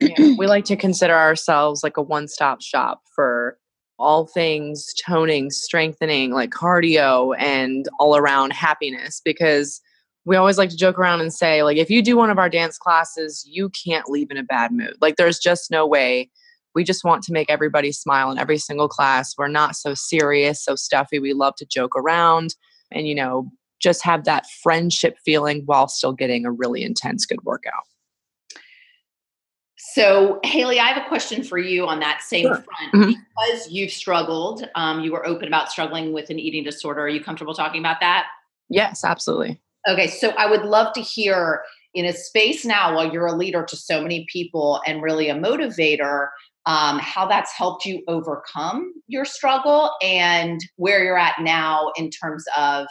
we 0.00 0.46
like 0.46 0.64
to 0.66 0.76
consider 0.76 1.14
ourselves 1.14 1.82
like 1.82 1.96
a 1.96 2.02
one-stop 2.02 2.60
shop 2.60 3.00
for 3.14 3.58
all 3.98 4.26
things 4.26 4.92
toning, 5.06 5.50
strengthening, 5.50 6.32
like 6.32 6.50
cardio 6.50 7.34
and 7.38 7.88
all 7.98 8.16
around 8.16 8.52
happiness 8.52 9.22
because 9.24 9.80
we 10.26 10.36
always 10.36 10.58
like 10.58 10.70
to 10.70 10.76
joke 10.76 10.98
around 10.98 11.20
and 11.20 11.32
say 11.32 11.62
like 11.62 11.76
if 11.76 11.88
you 11.88 12.02
do 12.02 12.16
one 12.16 12.30
of 12.30 12.38
our 12.38 12.50
dance 12.50 12.76
classes, 12.76 13.44
you 13.48 13.70
can't 13.70 14.08
leave 14.08 14.30
in 14.30 14.36
a 14.36 14.42
bad 14.42 14.72
mood. 14.72 14.94
Like 15.00 15.16
there's 15.16 15.38
just 15.38 15.70
no 15.70 15.86
way. 15.86 16.30
We 16.74 16.84
just 16.84 17.04
want 17.04 17.22
to 17.24 17.32
make 17.32 17.48
everybody 17.48 17.90
smile 17.90 18.30
in 18.30 18.38
every 18.38 18.58
single 18.58 18.88
class. 18.88 19.34
We're 19.38 19.48
not 19.48 19.76
so 19.76 19.94
serious, 19.94 20.62
so 20.62 20.74
stuffy. 20.74 21.18
We 21.18 21.32
love 21.32 21.54
to 21.56 21.64
joke 21.64 21.96
around 21.96 22.54
and 22.92 23.08
you 23.08 23.14
know, 23.14 23.50
just 23.80 24.04
have 24.04 24.24
that 24.24 24.46
friendship 24.62 25.16
feeling 25.24 25.62
while 25.64 25.88
still 25.88 26.12
getting 26.12 26.44
a 26.44 26.52
really 26.52 26.82
intense 26.82 27.24
good 27.24 27.42
workout. 27.44 27.84
So, 29.96 30.40
Haley, 30.44 30.78
I 30.78 30.88
have 30.88 31.02
a 31.02 31.08
question 31.08 31.42
for 31.42 31.56
you 31.56 31.86
on 31.86 32.00
that 32.00 32.20
same 32.20 32.48
sure. 32.48 32.56
front. 32.56 32.92
Mm-hmm. 32.94 33.12
Because 33.12 33.70
you've 33.70 33.90
struggled, 33.90 34.68
um, 34.74 35.00
you 35.00 35.10
were 35.10 35.26
open 35.26 35.48
about 35.48 35.72
struggling 35.72 36.12
with 36.12 36.28
an 36.28 36.38
eating 36.38 36.64
disorder. 36.64 37.00
Are 37.00 37.08
you 37.08 37.24
comfortable 37.24 37.54
talking 37.54 37.80
about 37.80 38.00
that? 38.00 38.26
Yes, 38.68 39.04
absolutely. 39.04 39.58
Okay, 39.88 40.08
so 40.08 40.34
I 40.36 40.50
would 40.50 40.66
love 40.66 40.92
to 40.96 41.00
hear 41.00 41.62
in 41.94 42.04
a 42.04 42.12
space 42.12 42.66
now 42.66 42.94
while 42.94 43.10
you're 43.10 43.24
a 43.24 43.32
leader 43.32 43.64
to 43.64 43.74
so 43.74 44.02
many 44.02 44.26
people 44.30 44.82
and 44.86 45.02
really 45.02 45.30
a 45.30 45.34
motivator, 45.34 46.28
um, 46.66 46.98
how 46.98 47.26
that's 47.26 47.52
helped 47.52 47.86
you 47.86 48.02
overcome 48.06 48.92
your 49.06 49.24
struggle 49.24 49.92
and 50.02 50.60
where 50.76 51.02
you're 51.02 51.16
at 51.16 51.40
now 51.40 51.90
in 51.96 52.10
terms 52.10 52.44
of 52.54 52.86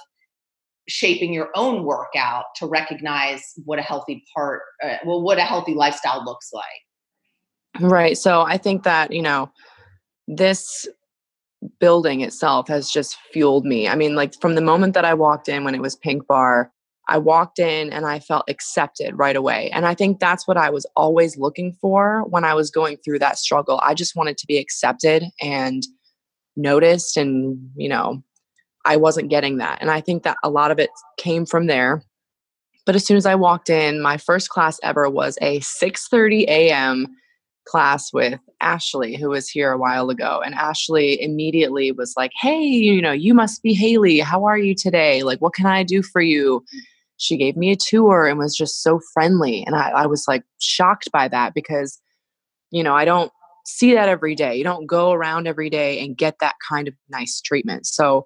shaping 0.88 1.32
your 1.32 1.50
own 1.54 1.84
workout 1.84 2.46
to 2.56 2.66
recognize 2.66 3.54
what 3.64 3.78
a 3.78 3.84
healthy 3.84 4.26
part, 4.36 4.64
uh, 4.84 4.96
well, 5.06 5.22
what 5.22 5.38
a 5.38 5.44
healthy 5.44 5.76
lifestyle 5.76 6.26
looks 6.26 6.50
like. 6.52 6.64
Right. 7.80 8.18
So 8.18 8.42
I 8.42 8.58
think 8.58 8.84
that, 8.84 9.12
you 9.12 9.22
know, 9.22 9.52
this 10.28 10.88
building 11.80 12.22
itself 12.22 12.68
has 12.68 12.90
just 12.90 13.18
fueled 13.32 13.66
me. 13.66 13.88
I 13.88 13.96
mean, 13.96 14.16
like 14.16 14.40
from 14.40 14.56
the 14.56 14.62
moment 14.62 14.94
that 14.94 15.06
I 15.06 15.14
walked 15.14 15.50
in 15.50 15.64
when 15.64 15.76
it 15.76 15.82
was 15.82 15.96
Pink 15.96 16.28
Barre, 16.28 16.70
I 17.08 17.18
walked 17.18 17.60
in 17.60 17.92
and 17.94 18.06
I 18.06 18.20
felt 18.20 18.46
accepted 18.50 19.18
right 19.18 19.36
away. 19.36 19.70
And 19.72 19.86
I 19.86 19.94
think 19.94 20.20
that's 20.20 20.48
what 20.48 20.58
I 20.58 20.70
was 20.70 20.86
always 20.96 21.38
looking 21.38 21.74
for 21.74 22.24
when 22.30 22.44
I 22.44 22.54
was 22.54 22.72
going 22.72 22.98
through 22.98 23.20
that 23.20 23.38
struggle. 23.38 23.80
I 23.84 23.94
just 23.94 24.16
wanted 24.16 24.38
to 24.40 24.48
be 24.48 24.58
accepted 24.58 25.24
and 25.42 25.84
noticed 26.56 27.18
and, 27.18 27.70
you 27.76 27.90
know, 27.90 28.24
I 28.86 28.98
wasn't 28.98 29.30
getting 29.30 29.58
that. 29.58 29.80
And 29.82 29.92
I 29.92 30.02
think 30.02 30.24
that 30.24 30.38
a 30.44 30.50
lot 30.50 30.72
of 30.72 30.80
it 30.80 30.90
came 31.18 31.46
from 31.46 31.68
there. 31.68 32.04
But 32.86 32.96
as 32.96 33.06
soon 33.06 33.18
as 33.18 33.26
I 33.26 33.36
walked 33.36 33.70
in, 33.70 34.02
my 34.02 34.18
first 34.18 34.50
class 34.50 34.80
ever 34.84 35.10
was 35.10 35.38
a 35.42 35.60
6:30 35.60 36.44
a.m 36.48 37.08
class 37.66 38.14
with 38.14 38.40
Ashley, 38.62 39.16
who 39.16 39.30
was 39.30 39.50
here 39.50 39.72
a 39.72 39.78
while 39.78 40.10
ago. 40.10 40.42
And 40.44 40.56
Ashley 40.56 41.22
immediately 41.22 41.92
was 41.92 42.14
like, 42.16 42.32
Hey, 42.40 42.62
you 42.62 43.02
know, 43.02 43.12
you 43.12 43.34
must 43.34 43.62
be 43.64 43.74
Haley. 43.74 44.20
How 44.20 44.46
are 44.46 44.58
you 44.58 44.76
today? 44.76 45.24
Like, 45.24 45.40
what 45.40 45.54
can 45.54 45.66
I 45.66 45.84
do 45.84 46.02
for 46.02 46.22
you? 46.22 46.64
She 47.18 47.38
gave 47.38 47.56
me 47.56 47.72
a 47.72 47.78
tour 47.78 48.28
and 48.28 48.38
was 48.38 48.56
just 48.56 48.84
so 48.84 49.00
friendly. 49.14 49.64
And 49.66 49.76
I, 49.76 49.90
I 49.90 50.06
was 50.06 50.26
like 50.28 50.44
shocked 50.60 51.10
by 51.12 51.28
that 51.30 51.54
because, 51.54 52.00
you 52.72 52.84
know, 52.84 52.94
I 52.94 53.06
don't 53.06 53.32
see 53.66 53.94
that 53.94 54.10
every 54.10 54.36
day. 54.36 54.56
You 54.56 54.64
don't 54.64 54.86
go 54.86 55.12
around 55.12 55.48
every 55.48 55.70
day 55.70 56.00
and 56.00 56.18
get 56.18 56.40
that 56.40 56.56
kind 56.68 56.88
of 56.88 56.94
nice 57.10 57.42
treatment. 57.42 57.86
So, 57.86 58.26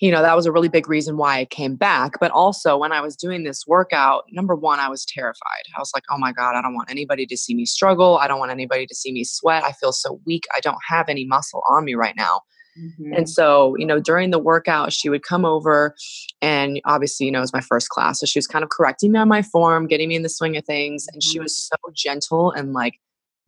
you 0.00 0.10
know, 0.10 0.22
that 0.22 0.34
was 0.34 0.46
a 0.46 0.52
really 0.52 0.68
big 0.68 0.88
reason 0.88 1.16
why 1.16 1.38
I 1.38 1.44
came 1.44 1.76
back. 1.76 2.18
But 2.20 2.30
also, 2.30 2.76
when 2.76 2.90
I 2.90 3.00
was 3.00 3.16
doing 3.16 3.44
this 3.44 3.66
workout, 3.66 4.24
number 4.32 4.54
one, 4.54 4.80
I 4.80 4.88
was 4.88 5.04
terrified. 5.04 5.64
I 5.76 5.78
was 5.78 5.90
like, 5.94 6.04
oh 6.10 6.18
my 6.18 6.32
God, 6.32 6.56
I 6.56 6.62
don't 6.62 6.74
want 6.74 6.90
anybody 6.90 7.26
to 7.26 7.36
see 7.36 7.54
me 7.54 7.66
struggle. 7.66 8.18
I 8.18 8.26
don't 8.26 8.38
want 8.38 8.50
anybody 8.50 8.86
to 8.86 8.94
see 8.94 9.12
me 9.12 9.24
sweat. 9.24 9.62
I 9.62 9.72
feel 9.72 9.92
so 9.92 10.20
weak. 10.26 10.44
I 10.56 10.60
don't 10.60 10.78
have 10.88 11.08
any 11.08 11.26
muscle 11.26 11.62
on 11.68 11.84
me 11.84 11.94
right 11.94 12.16
now. 12.16 12.40
Mm-hmm. 12.78 13.12
And 13.12 13.28
so, 13.28 13.76
you 13.76 13.84
know, 13.84 14.00
during 14.00 14.30
the 14.30 14.38
workout, 14.38 14.92
she 14.92 15.08
would 15.08 15.22
come 15.22 15.44
over 15.44 15.94
and 16.40 16.80
obviously, 16.84 17.26
you 17.26 17.32
know, 17.32 17.40
it 17.40 17.42
was 17.42 17.52
my 17.52 17.60
first 17.60 17.88
class. 17.88 18.20
So 18.20 18.26
she 18.26 18.38
was 18.38 18.46
kind 18.46 18.62
of 18.62 18.70
correcting 18.70 19.12
me 19.12 19.18
on 19.18 19.28
my 19.28 19.42
form, 19.42 19.86
getting 19.86 20.08
me 20.08 20.16
in 20.16 20.22
the 20.22 20.28
swing 20.28 20.56
of 20.56 20.64
things. 20.64 21.06
And 21.12 21.22
she 21.22 21.36
mm-hmm. 21.36 21.42
was 21.42 21.68
so 21.68 21.76
gentle 21.94 22.52
and 22.52 22.72
like 22.72 22.94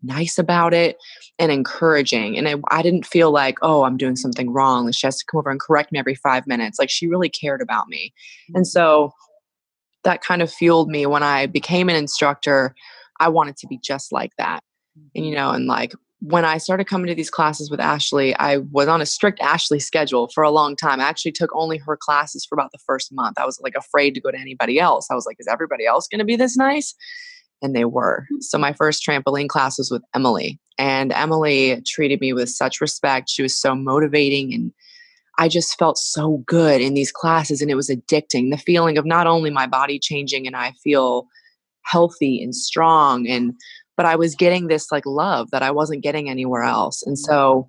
nice 0.03 0.39
about 0.39 0.75
it 0.75 0.97
and 1.39 1.53
encouraging. 1.53 2.37
And 2.37 2.49
I, 2.49 2.55
I, 2.71 2.83
didn't 2.83 3.07
feel 3.07 3.31
like, 3.31 3.59
oh, 3.63 3.85
I'm 3.85 3.97
doing 3.97 4.17
something 4.17 4.53
wrong. 4.53 4.91
She 4.93 5.07
has 5.07 5.19
to 5.19 5.25
come 5.31 5.39
over 5.39 5.51
and 5.51 5.61
correct 5.61 5.93
me 5.93 5.99
every 5.99 6.15
five 6.15 6.47
minutes. 6.47 6.79
Like 6.79 6.91
she 6.91 7.07
really 7.07 7.29
cared 7.29 7.63
about 7.63 7.89
me. 7.89 8.13
And 8.49 8.65
mm-hmm. 8.65 8.65
so 8.65 9.13
that 10.05 10.23
kind 10.23 10.43
of 10.43 10.53
fueled 10.53 10.89
me 10.89 11.07
when 11.07 11.23
I 11.23 11.47
became 11.47 11.89
an 11.89 11.97
instructor. 11.97 12.75
I 13.21 13.29
wanted 13.29 13.57
to 13.59 13.67
be 13.67 13.79
just 13.79 14.13
like 14.13 14.33
that. 14.39 14.63
And, 15.15 15.25
you 15.25 15.33
mm-hmm. 15.33 15.41
know, 15.41 15.51
and 15.51 15.67
like 15.67 15.95
when 16.21 16.45
I 16.45 16.59
started 16.59 16.87
coming 16.87 17.09
to 17.09 17.15
these 17.17 17.31
classes 17.31 17.69
with 17.69 17.81
Ashley, 17.81 18.35
I 18.37 18.59
was 18.59 18.87
on 18.87 19.03
a 19.03 19.07
strict 19.07 19.41
Ashley 19.41 19.81
schedule 19.81 20.29
for 20.33 20.45
a 20.45 20.53
long 20.53 20.77
time. 20.77 21.01
I 21.01 21.05
actually 21.05 21.33
took 21.33 21.51
only 21.53 21.79
her 21.79 21.99
classes 22.01 22.45
for 22.45 22.55
about 22.55 22.71
the 22.71 22.79
first 22.87 23.13
month. 23.13 23.41
I 23.41 23.45
was 23.45 23.61
like 23.61 23.75
afraid 23.75 24.15
to 24.15 24.21
go 24.21 24.31
to 24.31 24.39
anybody 24.39 24.79
else. 24.79 25.09
I 25.11 25.15
was 25.15 25.27
like, 25.27 25.37
is 25.41 25.49
everybody 25.49 25.85
else 25.85 26.07
going 26.07 26.21
to 26.21 26.25
be 26.25 26.37
this 26.37 26.57
nice? 26.57 26.95
And 27.63 27.75
they 27.75 27.85
were. 27.85 28.27
Hmm. 28.29 28.41
So 28.41 28.59
my 28.59 28.73
first 28.73 29.05
trampoline 29.07 29.49
class 29.49 29.79
was 29.79 29.91
with 29.91 30.03
Emily, 30.15 30.59
and 30.79 31.13
Emily 31.13 31.81
treated 31.87 32.21
me 32.21 32.33
with 32.33 32.49
such 32.49 32.81
respect. 32.81 33.31
She 33.31 33.43
was 33.43 33.55
so 33.55 33.75
motivating 33.75 34.53
and 34.53 34.73
I 35.39 35.49
just 35.49 35.79
felt 35.79 35.97
so 35.99 36.43
good 36.47 36.81
in 36.81 36.95
these 36.95 37.11
classes 37.11 37.63
and 37.63 37.71
it 37.71 37.75
was 37.75 37.89
addicting. 37.89 38.51
The 38.51 38.59
feeling 38.59 38.99
of 38.99 39.07
not 39.07 39.27
only 39.27 39.51
my 39.51 39.67
body 39.67 39.99
changing 39.99 40.47
and 40.47 40.57
I 40.57 40.73
feel 40.85 41.27
healthy 41.85 42.43
and 42.43 42.55
strong 42.55 43.27
and 43.27 43.55
but 43.97 44.07
I 44.07 44.17
was 44.17 44.35
getting 44.35 44.69
this 44.69 44.91
like 44.91 45.05
love 45.05 45.51
that 45.51 45.63
I 45.63 45.71
wasn't 45.71 46.03
getting 46.03 46.31
anywhere 46.31 46.63
else. 46.63 47.03
And 47.03 47.17
mm-hmm. 47.17 47.31
so 47.31 47.69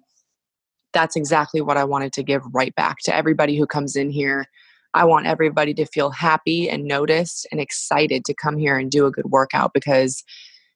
that's 0.93 1.15
exactly 1.15 1.61
what 1.61 1.77
I 1.77 1.83
wanted 1.83 2.13
to 2.13 2.23
give 2.23 2.41
right 2.53 2.73
back 2.75 2.97
to 3.05 3.15
everybody 3.15 3.57
who 3.57 3.65
comes 3.65 3.95
in 3.95 4.09
here 4.09 4.45
I 4.93 5.05
want 5.05 5.25
everybody 5.25 5.73
to 5.75 5.85
feel 5.85 6.11
happy 6.11 6.69
and 6.69 6.85
noticed 6.85 7.47
and 7.51 7.59
excited 7.59 8.25
to 8.25 8.33
come 8.33 8.57
here 8.57 8.77
and 8.77 8.91
do 8.91 9.05
a 9.05 9.11
good 9.11 9.27
workout 9.27 9.73
because 9.73 10.23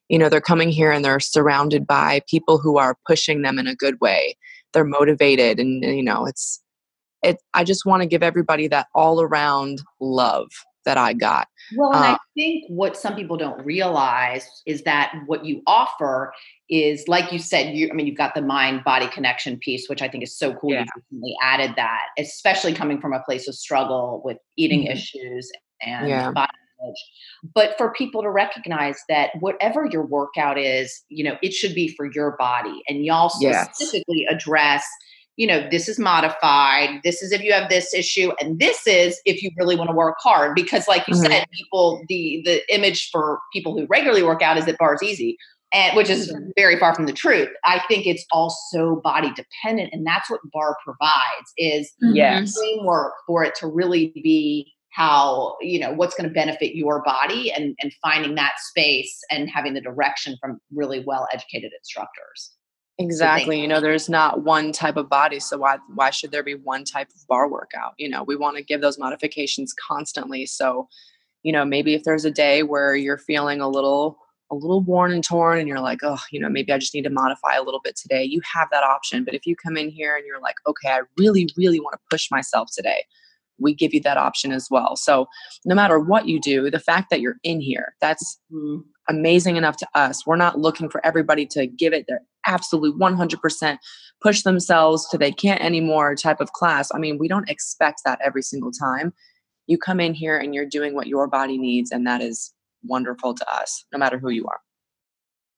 you 0.10 0.18
know 0.18 0.30
they're 0.30 0.42
coming 0.42 0.70
here 0.70 0.92
and 0.92 1.04
they're 1.04 1.20
surrounded 1.20 1.86
by 1.86 2.22
people 2.28 2.58
who 2.58 2.78
are 2.78 2.98
pushing 3.06 3.42
them 3.42 3.60
in 3.60 3.68
a 3.68 3.76
good 3.76 4.00
way. 4.02 4.38
They're 4.74 4.84
motivated 4.84 5.60
and 5.60 5.84
you 5.84 6.04
know 6.04 6.26
it's 6.26 6.62
it 7.24 7.38
i 7.54 7.64
just 7.64 7.86
want 7.86 8.02
to 8.02 8.08
give 8.08 8.24
everybody 8.24 8.68
that 8.68 8.88
all 8.94 9.22
around 9.22 9.82
love 10.00 10.50
that 10.88 10.98
I 10.98 11.14
got. 11.14 11.50
Well, 11.76 11.92
and 11.92 12.04
uh, 12.04 12.08
I 12.14 12.18
think 12.34 12.64
what 12.70 12.96
some 12.96 13.14
people 13.14 13.36
don't 13.36 13.64
realize 13.66 14.48
is 14.66 14.84
that 14.84 15.14
what 15.26 15.44
you 15.46 15.62
offer 15.68 16.34
is, 16.70 17.08
like 17.10 17.32
you 17.32 17.40
said, 17.40 17.76
you 17.76 17.90
I 17.92 17.94
mean, 17.94 18.08
you've 18.08 18.18
got 18.18 18.36
the 18.36 18.42
mind 18.42 18.86
body 18.86 19.08
connection 19.08 19.58
piece, 19.58 19.90
which 19.90 20.02
I 20.02 20.08
think 20.08 20.24
is 20.24 20.36
so 20.36 20.54
cool. 20.54 20.72
Yeah. 20.72 20.82
You 20.82 21.04
recently 21.12 21.36
added 21.44 21.74
that, 21.76 22.06
especially 22.18 22.74
coming 22.74 23.02
from 23.02 23.14
a 23.14 23.22
place 23.24 23.50
of 23.50 23.56
struggle 23.56 24.22
with 24.24 24.38
eating 24.56 24.84
mm-hmm. 24.84 24.94
issues 24.94 25.52
and 25.82 26.08
yeah. 26.08 26.32
body 26.32 26.52
image. 26.82 27.52
But 27.54 27.78
for 27.78 27.92
people 27.92 28.22
to 28.22 28.30
recognize 28.30 28.98
that 29.10 29.32
whatever 29.42 29.90
your 29.92 30.06
workout 30.06 30.58
is, 30.58 31.04
you 31.10 31.24
know, 31.24 31.36
it 31.44 31.54
should 31.54 31.76
be 31.76 31.90
for 31.90 32.10
your 32.14 32.38
body. 32.38 32.82
And 32.88 33.04
y'all 33.04 33.30
specifically 33.30 34.26
yes. 34.30 34.34
address 34.34 34.86
you 35.38 35.46
know, 35.46 35.68
this 35.70 35.88
is 35.88 36.00
modified. 36.00 37.00
This 37.04 37.22
is 37.22 37.32
if 37.32 37.44
you 37.44 37.54
have 37.54 37.70
this 37.70 37.94
issue, 37.94 38.32
and 38.42 38.60
this 38.60 38.86
is 38.88 39.22
if 39.24 39.42
you 39.44 39.52
really 39.56 39.76
want 39.76 39.90
to 39.90 39.96
work 39.96 40.16
hard. 40.20 40.56
Because, 40.56 40.88
like 40.88 41.08
you 41.08 41.14
mm-hmm. 41.14 41.32
said, 41.32 41.46
people 41.54 42.04
the 42.10 42.42
the 42.44 42.74
image 42.74 43.10
for 43.12 43.40
people 43.54 43.78
who 43.78 43.86
regularly 43.88 44.24
work 44.24 44.42
out 44.42 44.58
is 44.58 44.66
that 44.66 44.78
barre 44.80 44.96
is 44.96 45.04
easy, 45.04 45.38
and 45.72 45.96
which 45.96 46.10
is 46.10 46.34
very 46.58 46.80
far 46.80 46.96
from 46.96 47.06
the 47.06 47.14
truth. 47.14 47.50
I 47.66 47.82
think 47.88 48.08
it's 48.08 48.26
also 48.32 49.00
body 49.04 49.32
dependent, 49.36 49.94
and 49.94 50.06
that's 50.06 50.30
what 50.30 50.42
barre 50.52 50.76
provides 50.84 51.54
is 51.56 51.94
mm-hmm. 52.04 52.16
yes 52.16 52.58
framework 52.58 53.14
for 53.28 53.44
it 53.44 53.54
to 53.60 53.68
really 53.68 54.12
be 54.24 54.74
how 54.90 55.56
you 55.62 55.80
know 55.80 55.94
what's 55.94 56.16
going 56.16 56.28
to 56.28 56.34
benefit 56.34 56.76
your 56.76 57.04
body 57.04 57.52
and 57.52 57.76
and 57.80 57.94
finding 58.02 58.34
that 58.34 58.54
space 58.58 59.20
and 59.30 59.48
having 59.48 59.76
the 59.76 59.82
direction 59.82 60.36
from 60.42 60.60
really 60.74 61.04
well 61.06 61.28
educated 61.32 61.72
instructors 61.78 62.57
Exactly. 63.00 63.62
You 63.62 63.68
know, 63.68 63.80
there's 63.80 64.10
not 64.10 64.44
one 64.44 64.72
type 64.72 64.98
of 64.98 65.08
body, 65.08 65.40
so 65.40 65.58
why 65.58 65.78
why 65.94 66.10
should 66.10 66.32
there 66.32 66.42
be 66.44 66.56
one 66.56 66.84
type 66.84 67.10
of 67.10 67.28
barre 67.28 67.48
workout? 67.48 67.94
You 67.98 68.10
know, 68.10 68.24
we 68.24 68.36
want 68.36 68.58
to 68.58 68.64
give 68.64 68.82
those 68.82 68.98
modifications 68.98 69.74
constantly. 69.88 70.48
So, 70.48 70.88
you 71.44 71.52
know, 71.52 71.66
maybe 71.66 71.96
if 71.96 72.04
there's 72.04 72.26
a 72.26 72.32
day 72.32 72.64
where 72.64 72.96
you're 72.96 73.18
feeling 73.20 73.62
a 73.62 73.70
little 73.70 74.20
a 74.52 74.56
little 74.56 74.82
worn 74.82 75.12
and 75.12 75.24
torn 75.24 75.60
and 75.60 75.68
you're 75.68 75.82
like, 75.82 76.00
"Oh, 76.04 76.20
you 76.32 76.40
know, 76.40 76.50
maybe 76.50 76.72
I 76.74 76.78
just 76.80 76.94
need 76.96 77.04
to 77.04 77.10
modify 77.12 77.56
a 77.58 77.64
little 77.64 77.82
bit 77.84 77.96
today." 77.98 78.24
You 78.24 78.42
have 78.56 78.70
that 78.72 78.84
option. 78.84 79.26
But 79.26 79.36
if 79.36 79.46
you 79.48 79.56
come 79.56 79.78
in 79.78 79.90
here 79.90 80.16
and 80.16 80.26
you're 80.26 80.42
like, 80.42 80.56
"Okay, 80.68 80.90
I 80.90 81.02
really 81.18 81.50
really 81.58 81.80
want 81.82 81.94
to 81.96 82.00
push 82.12 82.32
myself 82.32 82.70
today." 82.76 83.06
We 83.60 83.74
give 83.74 83.94
you 83.94 84.02
that 84.02 84.18
option 84.18 84.52
as 84.52 84.68
well. 84.70 84.96
So 84.96 85.28
no 85.66 85.76
matter 85.76 86.00
what 86.00 86.28
you 86.28 86.40
do, 86.40 86.70
the 86.70 86.80
fact 86.80 87.10
that 87.10 87.22
you're 87.22 87.38
in 87.44 87.62
here, 87.62 87.96
that's 88.02 88.40
mm-hmm. 88.52 88.82
amazing 89.10 89.56
enough 89.56 89.78
to 89.78 89.88
us. 89.96 90.26
We're 90.26 90.36
not 90.36 90.60
looking 90.60 90.90
for 90.90 91.06
everybody 91.06 91.46
to 91.48 91.68
give 91.68 91.94
it 91.94 92.06
their 92.08 92.22
absolute 92.46 92.98
100% 92.98 93.78
push 94.22 94.42
themselves 94.42 95.08
to 95.10 95.18
they 95.18 95.32
can't 95.32 95.62
anymore 95.62 96.16
type 96.16 96.42
of 96.42 96.54
class. 96.54 96.90
I 96.94 96.98
mean, 96.98 97.18
we 97.20 97.28
don't 97.28 97.50
expect 97.50 98.02
that 98.06 98.20
every 98.24 98.42
single 98.42 98.72
time. 98.72 99.14
You 99.68 99.78
come 99.78 100.00
in 100.00 100.14
here 100.14 100.38
and 100.38 100.56
you're 100.56 100.66
doing 100.66 100.96
what 100.96 101.08
your 101.08 101.28
body 101.28 101.58
needs, 101.58 101.92
and 101.92 102.08
that 102.08 102.22
is 102.22 102.54
wonderful 102.84 103.36
to 103.36 103.54
us, 103.54 103.86
no 103.92 104.00
matter 104.00 104.18
who 104.18 104.30
you 104.30 104.46
are. 104.46 104.60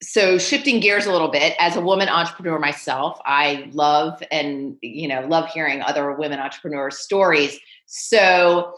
So 0.02 0.38
shifting 0.38 0.80
gears 0.80 1.06
a 1.06 1.12
little 1.12 1.28
bit, 1.28 1.56
as 1.60 1.76
a 1.76 1.82
woman 1.82 2.08
entrepreneur 2.08 2.58
myself, 2.58 3.20
I 3.26 3.70
love 3.74 4.24
and 4.32 4.78
you 4.82 5.08
know 5.08 5.26
love 5.28 5.50
hearing 5.50 5.82
other 5.82 6.14
women 6.14 6.40
entrepreneurs' 6.40 7.00
stories. 7.00 7.60
So, 7.86 8.74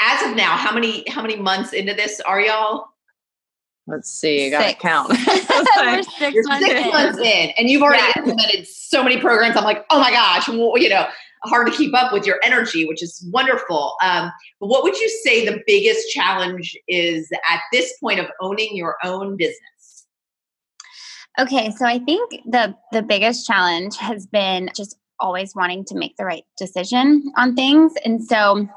as 0.00 0.30
of 0.30 0.36
now, 0.36 0.56
how 0.56 0.72
many 0.72 1.08
how 1.08 1.22
many 1.22 1.36
months 1.36 1.72
into 1.72 1.94
this 1.94 2.20
are 2.20 2.40
y'all? 2.40 2.86
Let's 3.88 4.10
see, 4.10 4.46
I 4.46 4.50
gotta 4.50 4.68
six. 4.68 4.80
count. 4.80 5.08
We're 5.78 6.02
six, 6.02 6.34
You're 6.34 6.44
months, 6.48 6.66
six 6.66 6.80
in. 6.80 6.88
months 6.92 7.18
in, 7.18 7.50
and 7.58 7.68
you've 7.68 7.82
already 7.82 8.02
yeah. 8.04 8.22
implemented 8.22 8.66
so 8.68 9.02
many 9.02 9.20
programs. 9.20 9.56
I'm 9.56 9.64
like, 9.64 9.84
oh 9.90 10.00
my 10.00 10.10
gosh, 10.10 10.48
well, 10.48 10.78
you 10.78 10.88
know, 10.88 11.06
hard 11.44 11.66
to 11.68 11.72
keep 11.72 11.94
up 11.94 12.12
with 12.12 12.26
your 12.26 12.38
energy, 12.42 12.86
which 12.86 13.02
is 13.02 13.26
wonderful. 13.32 13.94
Um, 14.02 14.32
but 14.60 14.68
what 14.68 14.82
would 14.82 14.98
you 14.98 15.08
say 15.08 15.44
the 15.44 15.60
biggest 15.66 16.10
challenge 16.10 16.76
is 16.88 17.28
at 17.50 17.60
this 17.72 17.96
point 17.98 18.20
of 18.20 18.26
owning 18.40 18.76
your 18.76 18.96
own 19.04 19.36
business? 19.36 19.60
Okay, 21.38 21.70
so 21.70 21.84
I 21.84 21.98
think 21.98 22.42
the 22.46 22.74
the 22.92 23.02
biggest 23.02 23.46
challenge 23.46 23.96
has 23.98 24.26
been 24.26 24.70
just 24.74 24.96
always 25.20 25.54
wanting 25.54 25.84
to 25.86 25.94
make 25.94 26.16
the 26.16 26.24
right 26.24 26.44
decision 26.56 27.32
on 27.36 27.54
things, 27.54 27.92
and 28.04 28.22
so 28.24 28.68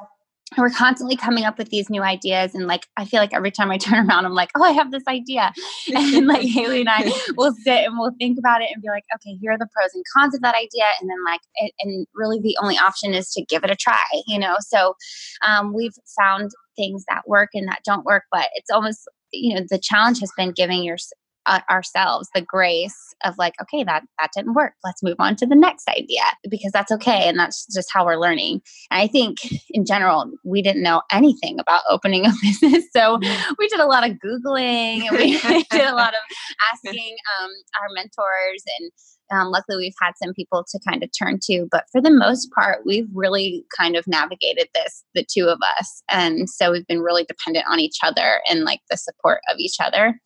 we're 0.58 0.70
constantly 0.70 1.16
coming 1.16 1.44
up 1.44 1.58
with 1.58 1.70
these 1.70 1.90
new 1.90 2.02
ideas 2.02 2.56
and 2.56 2.66
like 2.66 2.88
i 2.98 3.06
feel 3.06 3.20
like 3.20 3.34
every 3.34 3.52
time 3.52 3.70
i 3.70 3.78
turn 3.86 4.10
around 4.10 4.26
i'm 4.26 4.34
like 4.34 4.50
oh 4.56 4.64
i 4.64 4.72
have 4.72 4.92
this 4.92 5.04
idea. 5.08 5.54
And 5.96 6.28
like 6.28 6.42
haley 6.42 6.82
and 6.82 6.90
i 6.90 7.12
will 7.36 7.54
sit 7.64 7.86
and 7.86 7.98
we'll 7.98 8.14
think 8.20 8.38
about 8.38 8.62
it 8.62 8.70
and 8.74 8.82
be 8.82 8.90
like 8.90 9.04
okay 9.16 9.38
here 9.42 9.52
are 9.52 9.58
the 9.58 9.68
pros 9.74 9.92
and 9.94 10.04
cons 10.16 10.36
of 10.36 10.42
that 10.42 10.56
idea. 10.56 10.86
And 11.00 11.10
then 11.10 11.24
like 11.26 11.42
it, 11.56 11.72
and 11.80 12.08
really 12.14 12.40
the 12.40 12.58
only 12.62 12.78
option 12.78 13.14
is 13.14 13.32
to 13.34 13.46
give 13.46 13.64
it 13.64 13.72
a 13.72 13.76
try 13.76 14.04
you 14.28 14.40
know? 14.40 14.56
So 14.60 14.96
um, 15.48 15.74
we've 15.74 15.94
found 16.18 16.52
things 16.76 17.06
that 17.10 17.28
work 17.28 17.50
and 17.54 17.68
that 17.68 17.82
don't 17.86 18.06
work 18.06 18.24
but 18.32 18.50
it's 18.56 18.70
almost 18.70 19.08
you 19.32 19.56
know 19.56 19.66
the 19.70 19.80
challenge 19.80 20.20
has 20.20 20.32
been 20.38 20.52
giving 20.52 20.84
your 20.84 20.98
uh, 21.46 21.62
ourselves 21.70 22.30
the 22.34 22.42
grace 22.42 23.16
of 23.26 23.38
like 23.38 23.54
okay 23.62 23.84
that 23.84 24.04
that 24.20 24.30
didn't 24.36 24.54
work 24.54 24.74
let's 24.84 25.04
move 25.04 25.16
on 25.20 25.36
to 25.36 25.46
the 25.46 25.56
next 25.56 25.88
idea 25.90 26.22
because 26.50 26.72
that's 26.72 26.92
okay 26.92 27.28
and 27.28 27.40
that's 27.40 27.66
just 27.74 27.90
how 27.94 28.06
we're 28.06 28.18
learning 28.18 28.62
and 28.92 29.02
i 29.02 29.08
think 29.08 29.38
in 29.70 29.86
general 29.86 30.32
we 30.44 30.62
didn't 30.62 30.84
know 30.84 31.02
anything 31.12 31.60
about 31.60 31.82
opening 31.90 32.26
a 32.26 32.30
business 32.42 32.86
so 32.94 33.18
mm-hmm. 33.18 33.54
we 33.58 33.68
did 33.68 33.80
a 33.80 33.88
lot 33.88 34.08
of 34.08 34.18
googling 34.18 35.08
and 35.08 35.18
we 35.18 35.38
did 35.72 35.88
a 35.88 35.96
lot 35.96 36.14
of 36.14 36.22
asking 36.74 37.16
um, 37.40 37.50
our 37.82 37.88
mentors 37.94 38.64
and 38.80 38.92
Um, 39.32 39.50
luckily, 39.50 39.78
we've 39.78 39.94
had 40.02 40.14
some 40.22 40.34
people 40.34 40.66
to 40.70 40.80
kind 40.88 41.04
of 41.04 41.10
turn 41.18 41.40
to, 41.44 41.68
but 41.72 41.86
for 41.92 42.02
the 42.02 42.12
most 42.12 42.50
part, 42.52 42.86
we've 42.86 43.08
really 43.14 43.64
kind 43.78 43.96
of 43.96 44.08
navigated 44.08 44.68
this, 44.74 45.04
the 45.16 45.26
two 45.26 45.48
of 45.48 45.60
us. 45.80 46.04
And 46.10 46.50
so 46.50 46.72
we've 46.72 46.88
been 46.88 47.02
really 47.02 47.26
dependent 47.26 47.66
on 47.70 47.80
each 47.80 47.98
other 48.04 48.42
and 48.50 48.64
like 48.64 48.82
the 48.90 48.98
support 48.98 49.42
of 49.50 49.58
each 49.60 49.78
other. 49.80 50.20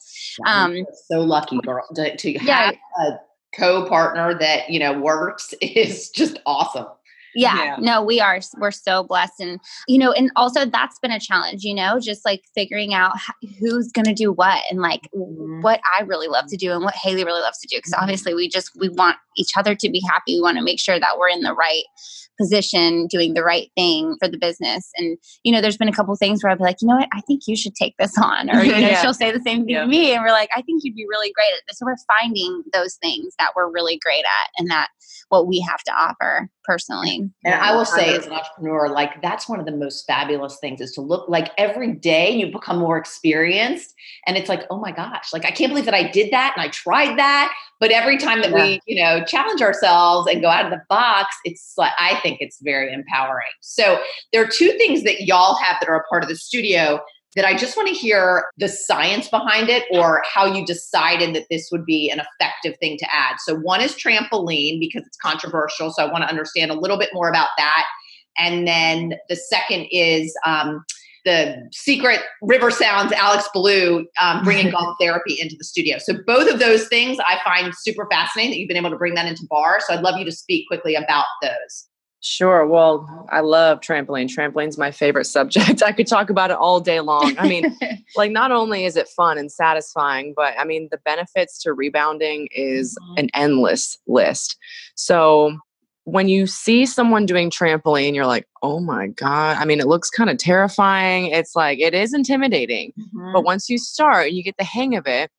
Um, 0.47 0.85
so 1.09 1.21
lucky, 1.21 1.59
girl, 1.59 1.85
to, 1.95 2.15
to 2.15 2.31
yeah. 2.31 2.71
have 2.71 2.75
a 2.99 3.11
co 3.55 3.85
partner 3.87 4.37
that, 4.39 4.69
you 4.69 4.79
know, 4.79 4.97
works 4.97 5.53
is 5.61 6.09
just 6.09 6.39
awesome 6.45 6.87
yeah, 7.35 7.63
yeah, 7.63 7.75
no 7.79 8.03
we 8.03 8.19
are 8.19 8.39
we're 8.59 8.71
so 8.71 9.03
blessed 9.03 9.39
and 9.39 9.59
you 9.87 9.97
know 9.97 10.11
and 10.11 10.31
also 10.35 10.65
that's 10.65 10.99
been 10.99 11.11
a 11.11 11.19
challenge 11.19 11.63
you 11.63 11.73
know 11.73 11.99
just 11.99 12.25
like 12.25 12.41
figuring 12.55 12.93
out 12.93 13.13
who's 13.59 13.91
going 13.91 14.05
to 14.05 14.13
do 14.13 14.31
what 14.31 14.63
and 14.69 14.79
like 14.81 15.01
mm-hmm. 15.15 15.61
what 15.61 15.79
i 15.97 16.01
really 16.03 16.27
love 16.27 16.45
to 16.47 16.57
do 16.57 16.71
and 16.71 16.83
what 16.83 16.95
haley 16.95 17.23
really 17.23 17.41
loves 17.41 17.59
to 17.59 17.67
do 17.67 17.77
because 17.77 17.91
mm-hmm. 17.91 18.03
obviously 18.03 18.33
we 18.33 18.47
just 18.47 18.71
we 18.79 18.89
want 18.89 19.17
each 19.37 19.51
other 19.57 19.75
to 19.75 19.89
be 19.89 20.01
happy 20.07 20.35
we 20.35 20.41
want 20.41 20.57
to 20.57 20.63
make 20.63 20.79
sure 20.79 20.99
that 20.99 21.17
we're 21.17 21.29
in 21.29 21.41
the 21.41 21.53
right 21.53 21.83
position 22.39 23.07
doing 23.07 23.33
the 23.33 23.43
right 23.43 23.69
thing 23.75 24.15
for 24.19 24.27
the 24.27 24.37
business 24.37 24.89
and 24.97 25.17
you 25.43 25.51
know 25.51 25.61
there's 25.61 25.77
been 25.77 25.87
a 25.87 25.93
couple 25.93 26.15
things 26.15 26.43
where 26.43 26.51
i'll 26.51 26.57
be 26.57 26.63
like 26.63 26.77
you 26.81 26.87
know 26.87 26.95
what 26.95 27.09
i 27.13 27.21
think 27.21 27.41
you 27.47 27.55
should 27.55 27.75
take 27.75 27.95
this 27.99 28.17
on 28.17 28.49
or 28.49 28.63
you 28.63 28.71
know 28.71 28.77
yeah. 28.77 29.01
she'll 29.01 29.13
say 29.13 29.31
the 29.31 29.41
same 29.41 29.65
thing 29.65 29.75
yeah. 29.75 29.81
to 29.81 29.87
me 29.87 30.13
and 30.13 30.23
we're 30.23 30.31
like 30.31 30.49
i 30.55 30.61
think 30.61 30.81
you'd 30.83 30.95
be 30.95 31.05
really 31.07 31.31
great 31.31 31.53
at 31.55 31.61
this 31.67 31.77
so 31.77 31.85
we're 31.85 31.95
finding 32.19 32.63
those 32.73 32.95
things 32.95 33.33
that 33.37 33.51
we're 33.55 33.71
really 33.71 33.99
great 34.03 34.25
at 34.25 34.49
and 34.57 34.69
that 34.69 34.87
what 35.29 35.47
we 35.47 35.59
have 35.59 35.81
to 35.83 35.91
offer 35.91 36.49
personally. 36.63 37.29
And 37.43 37.55
i 37.55 37.75
will 37.75 37.85
say 37.85 38.15
as 38.15 38.25
an 38.25 38.33
entrepreneur 38.33 38.89
like 38.89 39.21
that's 39.21 39.47
one 39.47 39.59
of 39.59 39.65
the 39.65 39.71
most 39.71 40.05
fabulous 40.05 40.57
things 40.59 40.81
is 40.81 40.91
to 40.93 41.01
look 41.01 41.27
like 41.27 41.51
every 41.57 41.93
day 41.93 42.31
you 42.31 42.51
become 42.51 42.77
more 42.77 42.97
experienced 42.97 43.93
and 44.25 44.37
it's 44.37 44.49
like 44.49 44.63
oh 44.69 44.79
my 44.79 44.91
gosh 44.91 45.33
like 45.33 45.45
i 45.45 45.51
can't 45.51 45.71
believe 45.71 45.85
that 45.85 45.93
i 45.93 46.09
did 46.09 46.31
that 46.31 46.53
and 46.55 46.65
i 46.65 46.69
tried 46.69 47.17
that. 47.17 47.53
But 47.79 47.91
every 47.91 48.17
time 48.17 48.41
that 48.41 48.51
yeah. 48.51 48.63
we 48.63 48.81
you 48.85 49.01
know 49.01 49.23
challenge 49.25 49.61
ourselves 49.61 50.27
and 50.29 50.41
go 50.41 50.47
out 50.47 50.65
of 50.65 50.71
the 50.71 50.81
box 50.89 51.35
it's 51.45 51.73
like 51.77 51.91
i 51.99 52.19
think 52.21 52.37
it's 52.41 52.59
very 52.61 52.93
empowering. 52.93 53.47
So 53.61 53.99
there 54.31 54.43
are 54.43 54.47
two 54.47 54.71
things 54.77 55.03
that 55.03 55.23
y'all 55.23 55.55
have 55.55 55.77
that 55.79 55.89
are 55.89 55.97
a 55.97 56.03
part 56.03 56.23
of 56.23 56.29
the 56.29 56.35
studio 56.35 57.01
that 57.35 57.45
I 57.45 57.55
just 57.55 57.75
want 57.75 57.89
to 57.89 57.93
hear 57.93 58.45
the 58.57 58.67
science 58.67 59.27
behind 59.29 59.69
it 59.69 59.83
or 59.91 60.23
how 60.31 60.45
you 60.45 60.65
decided 60.65 61.35
that 61.35 61.45
this 61.49 61.69
would 61.71 61.85
be 61.85 62.09
an 62.09 62.19
effective 62.19 62.77
thing 62.79 62.97
to 62.97 63.05
add. 63.13 63.35
So, 63.39 63.55
one 63.55 63.81
is 63.81 63.93
trampoline 63.93 64.79
because 64.79 65.03
it's 65.05 65.17
controversial. 65.17 65.91
So, 65.91 66.03
I 66.03 66.11
want 66.11 66.23
to 66.23 66.29
understand 66.29 66.71
a 66.71 66.75
little 66.75 66.97
bit 66.97 67.09
more 67.13 67.29
about 67.29 67.49
that. 67.57 67.85
And 68.37 68.67
then 68.67 69.13
the 69.29 69.35
second 69.35 69.87
is 69.91 70.35
um, 70.45 70.83
the 71.25 71.69
secret 71.71 72.21
River 72.41 72.71
Sounds 72.71 73.11
Alex 73.13 73.47
Blue 73.53 74.05
um, 74.19 74.43
bringing 74.43 74.71
golf 74.71 74.95
therapy 74.99 75.39
into 75.39 75.55
the 75.57 75.63
studio. 75.63 75.97
So 75.99 76.15
both 76.25 76.51
of 76.51 76.59
those 76.59 76.87
things 76.87 77.17
I 77.25 77.39
find 77.43 77.73
super 77.75 78.07
fascinating 78.09 78.51
that 78.51 78.59
you've 78.59 78.67
been 78.67 78.77
able 78.77 78.89
to 78.89 78.97
bring 78.97 79.15
that 79.15 79.25
into 79.25 79.45
barre. 79.49 79.79
So 79.79 79.93
I'd 79.93 80.01
love 80.01 80.17
you 80.17 80.25
to 80.25 80.31
speak 80.31 80.67
quickly 80.67 80.95
about 80.95 81.25
those. 81.41 81.87
Sure. 82.25 82.65
Well, 82.65 83.27
I 83.29 83.41
love 83.41 83.81
trampoline. 83.81 84.33
Trampoline's 84.33 84.77
my 84.77 84.91
favorite 84.91 85.25
subject. 85.37 85.83
I 85.83 85.91
could 85.91 86.07
talk 86.07 86.29
about 86.29 86.51
it 86.51 86.57
all 86.57 86.79
day 86.79 87.01
long. 87.01 87.35
I 87.37 87.47
mean, 87.47 87.77
like 88.15 88.31
not 88.31 88.51
only 88.51 88.85
is 88.85 88.95
it 88.95 89.09
fun 89.09 89.37
and 89.37 89.51
satisfying, 89.51 90.33
but 90.35 90.53
I 90.57 90.63
mean 90.63 90.87
the 90.89 90.99
benefits 90.99 91.61
to 91.63 91.73
rebounding 91.73 92.47
is 92.51 92.97
mm-hmm. 92.97 93.13
an 93.17 93.29
endless 93.33 93.97
list. 94.07 94.57
So 94.95 95.57
when 96.05 96.29
you 96.29 96.47
see 96.47 96.85
someone 96.85 97.25
doing 97.25 97.49
trampoline, 97.49 98.15
you're 98.15 98.25
like, 98.25 98.47
oh 98.61 98.79
my 98.79 99.07
God. 99.07 99.57
I 99.57 99.65
mean, 99.65 99.81
it 99.81 99.87
looks 99.87 100.09
kind 100.09 100.29
of 100.29 100.37
terrifying. 100.37 101.27
It's 101.27 101.55
like, 101.57 101.79
it 101.79 101.93
is 101.93 102.13
intimidating. 102.13 102.93
Mm-hmm. 102.97 103.33
But 103.33 103.43
once 103.43 103.69
you 103.69 103.77
start, 103.77 104.27
and 104.27 104.35
you 104.35 104.43
get 104.43 104.57
the 104.57 104.63
hang 104.63 104.95
of 104.95 105.07
it. 105.07 105.29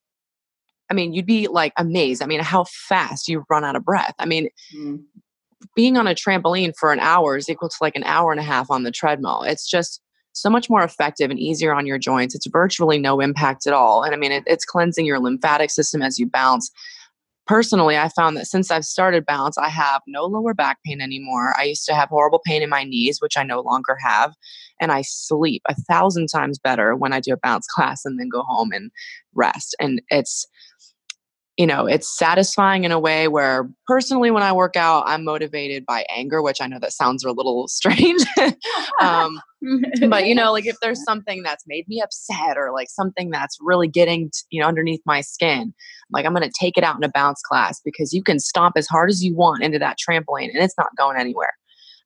I 0.90 0.94
mean, 0.94 1.14
you'd 1.14 1.26
be 1.26 1.48
like 1.48 1.72
amazed. 1.78 2.22
I 2.22 2.26
mean, 2.26 2.40
how 2.40 2.64
fast 2.64 3.26
you 3.26 3.44
run 3.48 3.64
out 3.64 3.74
of 3.74 3.84
breath. 3.84 4.14
I 4.18 4.26
mean, 4.26 4.48
mm-hmm. 4.76 4.96
Being 5.74 5.96
on 5.96 6.06
a 6.06 6.14
trampoline 6.14 6.72
for 6.78 6.92
an 6.92 7.00
hour 7.00 7.36
is 7.36 7.48
equal 7.48 7.68
to 7.68 7.76
like 7.80 7.96
an 7.96 8.04
hour 8.04 8.30
and 8.30 8.40
a 8.40 8.44
half 8.44 8.70
on 8.70 8.82
the 8.82 8.90
treadmill. 8.90 9.42
It's 9.42 9.68
just 9.68 10.00
so 10.32 10.50
much 10.50 10.68
more 10.68 10.82
effective 10.82 11.30
and 11.30 11.38
easier 11.38 11.74
on 11.74 11.86
your 11.86 11.98
joints. 11.98 12.34
It's 12.34 12.46
virtually 12.46 12.98
no 12.98 13.20
impact 13.20 13.66
at 13.66 13.72
all. 13.72 14.02
And 14.02 14.14
I 14.14 14.18
mean, 14.18 14.32
it, 14.32 14.44
it's 14.46 14.64
cleansing 14.64 15.06
your 15.06 15.20
lymphatic 15.20 15.70
system 15.70 16.02
as 16.02 16.18
you 16.18 16.28
bounce 16.28 16.70
personally, 17.46 17.96
I 17.96 18.08
found 18.08 18.36
that 18.36 18.46
since 18.46 18.70
I've 18.70 18.84
started 18.84 19.26
Bounce, 19.26 19.58
I 19.58 19.68
have 19.68 20.02
no 20.06 20.24
lower 20.24 20.54
back 20.54 20.78
pain 20.84 21.00
anymore. 21.00 21.54
I 21.58 21.64
used 21.64 21.84
to 21.86 21.94
have 21.94 22.08
horrible 22.08 22.40
pain 22.44 22.62
in 22.62 22.70
my 22.70 22.84
knees, 22.84 23.20
which 23.20 23.36
I 23.36 23.42
no 23.42 23.60
longer 23.60 23.96
have. 24.02 24.32
And 24.80 24.90
I 24.90 25.02
sleep 25.02 25.62
a 25.68 25.74
thousand 25.74 26.28
times 26.28 26.58
better 26.58 26.96
when 26.96 27.12
I 27.12 27.20
do 27.20 27.32
a 27.32 27.38
bounce 27.38 27.66
class 27.74 28.04
and 28.04 28.18
then 28.18 28.28
go 28.28 28.42
home 28.42 28.72
and 28.72 28.90
rest. 29.34 29.76
And 29.80 30.00
it's, 30.08 30.46
you 31.56 31.66
know, 31.68 31.86
it's 31.86 32.18
satisfying 32.18 32.82
in 32.82 32.90
a 32.90 32.98
way 32.98 33.28
where 33.28 33.70
personally, 33.86 34.30
when 34.32 34.42
I 34.42 34.52
work 34.52 34.74
out, 34.76 35.04
I'm 35.06 35.24
motivated 35.24 35.86
by 35.86 36.04
anger, 36.14 36.42
which 36.42 36.60
I 36.60 36.66
know 36.66 36.80
that 36.80 36.92
sounds 36.92 37.24
a 37.24 37.30
little 37.30 37.68
strange. 37.68 38.22
um, 39.00 39.40
but 40.08 40.26
you 40.26 40.34
know, 40.34 40.52
like 40.52 40.66
if 40.66 40.76
there's 40.82 41.02
something 41.04 41.42
that's 41.42 41.64
made 41.66 41.86
me 41.88 42.00
upset 42.02 42.56
or 42.56 42.72
like 42.72 42.88
something 42.90 43.30
that's 43.30 43.56
really 43.60 43.88
getting, 43.88 44.30
t- 44.30 44.42
you 44.50 44.60
know, 44.60 44.66
underneath 44.66 45.00
my 45.06 45.20
skin, 45.20 45.72
like 46.10 46.26
I'm 46.26 46.34
going 46.34 46.48
to 46.48 46.52
take 46.58 46.76
it 46.76 46.84
out 46.84 46.96
in 46.96 47.04
a 47.04 47.08
bounce 47.08 47.40
class 47.42 47.80
because 47.84 48.12
you 48.12 48.22
can 48.22 48.40
stomp 48.40 48.74
as 48.76 48.88
hard 48.88 49.08
as 49.08 49.22
you 49.22 49.34
want 49.34 49.62
into 49.62 49.78
that 49.78 49.96
trampoline 49.98 50.50
and 50.52 50.62
it's 50.62 50.76
not 50.76 50.94
going 50.96 51.16
anywhere. 51.16 51.52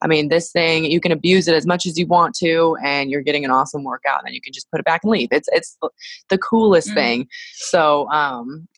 I 0.01 0.07
mean, 0.07 0.29
this 0.29 0.53
thing 0.53 0.85
you 0.85 1.01
can 1.01 1.11
abuse 1.11 1.49
it 1.49 1.55
as 1.55 1.67
much 1.67 1.85
as 1.85 1.99
you 1.99 2.07
want 2.07 2.37
to, 2.37 2.77
and 2.85 3.11
you're 3.11 3.23
getting 3.23 3.45
an 3.45 3.51
awesome 3.51 3.83
workout. 3.83 4.21
And 4.21 4.27
then 4.27 4.35
you 4.35 4.41
can 4.41 4.53
just 4.53 4.71
put 4.71 4.79
it 4.79 4.85
back 4.85 5.01
and 5.03 5.11
leave. 5.11 5.29
It's 5.33 5.49
it's 5.51 5.77
the 6.29 6.39
coolest 6.39 6.91
mm. 6.91 6.95
thing. 6.95 7.29
So 7.55 8.09
um, 8.11 8.69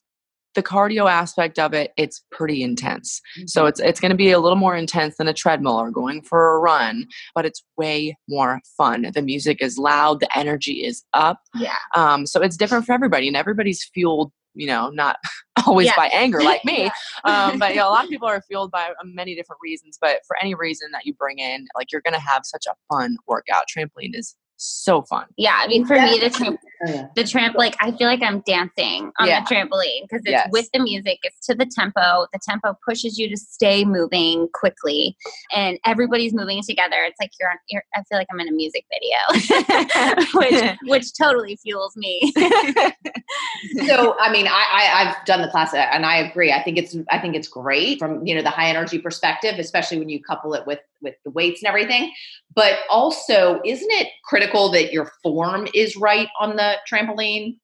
the 0.55 0.63
cardio 0.63 1.11
aspect 1.11 1.59
of 1.59 1.73
it 1.73 1.93
it's 1.97 2.23
pretty 2.31 2.63
intense 2.63 3.21
mm-hmm. 3.37 3.47
so 3.47 3.67
it's 3.67 3.81
it's 3.81 4.01
going 4.01 4.11
to 4.11 4.17
be 4.17 4.31
a 4.31 4.39
little 4.39 4.57
more 4.57 4.77
intense 4.77 5.17
than 5.17 5.29
a 5.29 5.35
treadmill 5.35 5.81
or 5.81 5.91
going 5.91 6.23
for 6.23 6.55
a 6.55 6.59
run 6.59 7.07
but 7.35 7.45
it's 7.45 7.63
way 7.77 8.17
more 8.29 8.61
fun 8.77 9.07
the 9.15 9.23
music 9.23 9.59
is 9.61 9.79
loud 9.79 10.21
the 10.21 10.39
energy 10.39 10.85
is 10.85 11.05
up 11.13 11.41
yeah 11.55 11.77
um 11.95 12.27
so 12.27 12.41
it's 12.41 12.57
different 12.57 12.85
for 12.85 12.93
everybody 12.93 13.29
and 13.29 13.37
everybody's 13.37 13.85
fueled 13.95 14.33
you 14.55 14.67
know 14.67 14.91
not 14.91 15.17
always 15.67 15.87
yeah. 15.87 15.97
by 15.97 16.07
anger 16.09 16.41
like 16.43 16.65
me 16.65 16.85
yeah. 16.85 17.47
um, 17.49 17.59
but 17.59 17.71
you 17.71 17.77
know, 17.77 17.89
a 17.89 17.91
lot 17.91 18.05
of 18.05 18.11
people 18.11 18.29
are 18.29 18.43
fueled 18.43 18.71
by 18.71 18.89
uh, 18.89 19.05
many 19.05 19.35
different 19.35 19.61
reasons 19.63 19.99
but 20.01 20.21
for 20.27 20.37
any 20.41 20.55
reason 20.55 20.91
that 20.93 21.05
you 21.05 21.15
bring 21.15 21.39
in 21.39 21.67
like 21.77 21.93
you're 21.93 22.03
going 22.03 22.15
to 22.15 22.21
have 22.21 22.43
such 22.45 22.67
a 22.67 22.75
fun 22.93 23.17
workout 23.27 23.65
trampoline 23.75 24.15
is 24.15 24.35
so 24.61 25.03
fun. 25.03 25.27
Yeah, 25.37 25.59
I 25.59 25.67
mean, 25.67 25.87
for 25.87 25.95
me, 25.95 26.19
the 26.19 26.31
tramp, 26.31 26.61
oh, 26.87 26.93
yeah. 26.93 27.07
the 27.15 27.25
tramp, 27.25 27.57
like 27.57 27.77
I 27.81 27.93
feel 27.93 28.07
like 28.07 28.23
I'm 28.23 28.41
dancing 28.41 29.13
on 29.19 29.29
yeah. 29.29 29.45
the 29.45 29.55
trampoline 29.55 30.03
because 30.03 30.23
it's 30.25 30.31
yes. 30.31 30.49
with 30.53 30.69
the 30.73 30.81
music. 30.81 31.19
It's 31.23 31.47
to 31.47 31.55
the 31.55 31.67
tempo. 31.67 32.27
The 32.33 32.39
tempo 32.43 32.77
pushes 32.87 33.19
you 33.19 33.29
to 33.29 33.37
stay 33.37 33.85
moving 33.85 34.49
quickly, 34.53 35.17
and 35.55 35.79
everybody's 35.85 36.33
moving 36.33 36.63
together. 36.63 36.97
It's 37.01 37.19
like 37.21 37.31
you're 37.39 37.51
on. 37.51 37.57
You're, 37.69 37.85
I 37.95 38.03
feel 38.05 38.19
like 38.19 38.29
I'm 38.33 38.41
in 38.41 38.49
a 38.49 38.53
music 38.53 38.85
video, 38.93 40.17
which 40.35 40.79
which 40.85 41.19
totally 41.19 41.57
fuels 41.57 41.97
me. 41.97 42.33
so, 43.87 44.17
I 44.19 44.31
mean, 44.33 44.47
I, 44.47 44.65
I 44.73 44.91
I've 45.01 45.25
done 45.25 45.43
the 45.43 45.49
class, 45.49 45.75
uh, 45.75 45.79
and 45.79 46.07
I 46.07 46.17
agree. 46.17 46.53
I 46.53 46.63
think 46.63 46.79
it's 46.79 46.97
I 47.11 47.19
think 47.19 47.35
it's 47.35 47.49
great 47.49 47.99
from 47.99 48.27
you 48.27 48.35
know 48.35 48.43
the 48.43 48.51
high 48.51 48.69
energy 48.69 48.99
perspective, 48.99 49.57
especially 49.59 49.99
when 49.99 50.09
you 50.09 50.23
couple 50.23 50.55
it 50.55 50.67
with 50.67 50.81
with 51.03 51.15
the 51.25 51.31
weights 51.31 51.63
and 51.63 51.69
everything. 51.69 52.13
But 52.55 52.81
also, 52.91 53.61
isn't 53.65 53.91
it 53.91 54.09
critical 54.25 54.71
that 54.73 54.93
your 54.93 55.13
form 55.23 55.69
is 55.75 55.97
right 55.97 56.29
on 56.41 56.57
the 56.57 56.70
trampoline? 56.91 57.59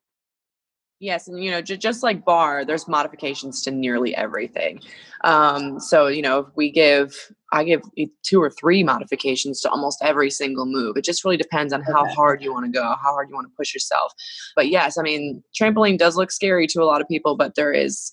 Yes, 0.99 1.29
and 1.29 1.43
you 1.45 1.51
know, 1.51 1.61
j- 1.61 1.77
just 1.77 2.03
like 2.03 2.25
barre, 2.25 2.65
there's 2.65 2.89
modifications 2.89 3.61
to 3.63 3.71
nearly 3.71 4.17
everything. 4.17 4.81
Um, 5.25 5.79
so 5.79 6.07
you 6.07 6.23
know, 6.23 6.39
if 6.41 6.47
we 6.57 6.71
give, 6.71 7.15
I 7.53 7.65
give 7.65 7.83
two 8.23 8.41
or 8.41 8.49
three 8.49 8.83
modifications 8.83 9.61
to 9.61 9.71
almost 9.71 9.99
every 10.03 10.31
single 10.31 10.65
move. 10.65 10.97
It 10.97 11.05
just 11.05 11.23
really 11.23 11.37
depends 11.37 11.75
on 11.75 11.83
how 11.83 12.07
hard 12.07 12.43
you 12.43 12.51
want 12.51 12.65
to 12.65 12.73
go, 12.73 12.83
how 12.83 13.13
hard 13.13 13.29
you 13.29 13.35
want 13.35 13.47
to 13.47 13.57
push 13.57 13.75
yourself. 13.75 14.13
But 14.55 14.69
yes, 14.69 14.97
I 14.97 15.03
mean, 15.03 15.43
trampoline 15.59 15.99
does 15.99 16.17
look 16.17 16.31
scary 16.31 16.67
to 16.69 16.83
a 16.83 16.85
lot 16.85 17.03
of 17.03 17.09
people, 17.09 17.37
but 17.37 17.57
there 17.57 17.73
is 17.73 18.13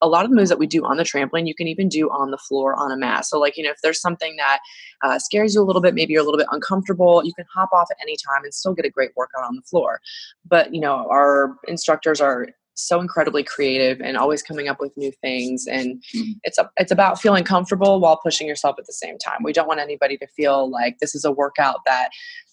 a 0.00 0.08
lot 0.08 0.24
of 0.24 0.30
the 0.30 0.36
moves 0.36 0.48
that 0.48 0.58
we 0.58 0.66
do 0.66 0.84
on 0.84 0.96
the 0.96 1.04
trampoline, 1.04 1.46
you 1.46 1.54
can 1.54 1.68
even 1.68 1.88
do 1.88 2.08
on 2.10 2.30
the 2.30 2.38
floor 2.38 2.74
on 2.74 2.92
a 2.92 2.96
mat. 2.96 3.24
So, 3.26 3.38
like, 3.38 3.56
you 3.56 3.64
know, 3.64 3.70
if 3.70 3.78
there's 3.82 4.00
something 4.00 4.36
that 4.36 4.60
uh, 5.02 5.18
scares 5.18 5.54
you 5.54 5.62
a 5.62 5.64
little 5.64 5.82
bit, 5.82 5.94
maybe 5.94 6.12
you're 6.12 6.22
a 6.22 6.24
little 6.24 6.38
bit 6.38 6.48
uncomfortable, 6.50 7.24
you 7.24 7.32
can 7.34 7.44
hop 7.54 7.70
off 7.72 7.88
at 7.90 7.96
any 8.02 8.16
time 8.16 8.44
and 8.44 8.52
still 8.52 8.74
get 8.74 8.84
a 8.84 8.90
great 8.90 9.10
workout 9.16 9.44
on 9.44 9.56
the 9.56 9.62
floor. 9.62 10.00
But, 10.46 10.74
you 10.74 10.80
know, 10.80 11.06
our 11.10 11.56
instructors 11.68 12.20
are 12.20 12.48
so 12.74 13.00
incredibly 13.00 13.42
creative 13.42 14.00
and 14.00 14.16
always 14.16 14.42
coming 14.42 14.68
up 14.68 14.80
with 14.80 14.96
new 14.96 15.12
things 15.22 15.66
and 15.66 16.02
mm-hmm. 16.14 16.32
it's 16.42 16.58
a, 16.58 16.68
it's 16.76 16.90
about 16.92 17.20
feeling 17.20 17.44
comfortable 17.44 18.00
while 18.00 18.18
pushing 18.22 18.46
yourself 18.46 18.76
at 18.78 18.86
the 18.86 18.92
same 18.92 19.18
time. 19.18 19.38
We 19.42 19.52
don't 19.52 19.68
want 19.68 19.80
anybody 19.80 20.16
to 20.18 20.26
feel 20.28 20.70
like 20.70 20.98
this 20.98 21.14
is 21.14 21.24
a 21.24 21.32
workout 21.32 21.80
that 21.86 22.10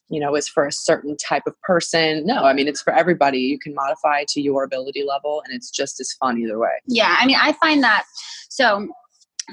you 0.09 0.19
know 0.19 0.35
is 0.35 0.47
for 0.47 0.65
a 0.65 0.71
certain 0.71 1.15
type 1.17 1.43
of 1.47 1.59
person. 1.61 2.25
No 2.25 2.43
i 2.43 2.53
mean 2.53 2.67
it's 2.67 2.81
for 2.81 2.93
everybody. 2.93 3.39
You 3.39 3.59
can 3.59 3.73
modify 3.73 4.25
to 4.29 4.41
your 4.41 4.63
ability 4.63 5.03
level 5.03 5.41
and 5.45 5.55
it's 5.55 5.71
just 5.71 5.99
as 5.99 6.11
fun 6.13 6.37
either 6.37 6.59
way. 6.59 6.81
Yeah 6.87 7.15
i 7.19 7.25
mean 7.25 7.37
i 7.39 7.53
find 7.53 7.83
that 7.83 8.03
so 8.49 8.89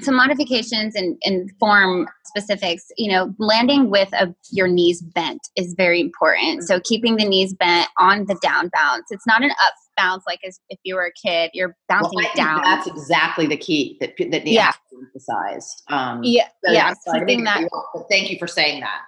some 0.01 0.15
modifications 0.15 0.95
and, 0.95 1.17
and 1.23 1.49
form 1.59 2.07
specifics 2.25 2.85
you 2.97 3.11
know 3.11 3.33
landing 3.39 3.89
with 3.89 4.09
a, 4.13 4.33
your 4.51 4.67
knees 4.67 5.01
bent 5.01 5.41
is 5.55 5.73
very 5.77 5.99
important. 6.01 6.63
So 6.63 6.79
keeping 6.79 7.15
the 7.17 7.25
knees 7.25 7.53
bent 7.53 7.87
on 7.97 8.25
the 8.27 8.37
down 8.41 8.69
bounce. 8.73 9.05
It's 9.09 9.25
not 9.27 9.43
an 9.43 9.51
up 9.51 9.73
bounce 9.97 10.23
like 10.27 10.39
as 10.47 10.59
if 10.69 10.79
you 10.83 10.95
were 10.95 11.05
a 11.07 11.27
kid 11.27 11.51
you're 11.53 11.75
bouncing 11.89 12.11
well, 12.15 12.31
down. 12.35 12.61
that's 12.63 12.87
exactly 12.87 13.45
the 13.47 13.57
key 13.57 13.97
that 13.99 14.13
that 14.17 14.43
needs 14.45 14.51
Yeah. 14.51 14.71
to 14.71 14.77
be 14.91 14.97
emphasized. 15.05 15.83
Um 15.89 16.21
yeah 16.23 16.47
so 16.65 16.71
yeah 16.71 16.93
sorry 17.05 17.19
to 17.19 17.25
keeping 17.25 17.43
make 17.43 17.63
it. 17.63 17.69
that 17.95 18.05
thank 18.09 18.29
you 18.29 18.37
for 18.39 18.47
saying 18.47 18.79
that 18.79 19.01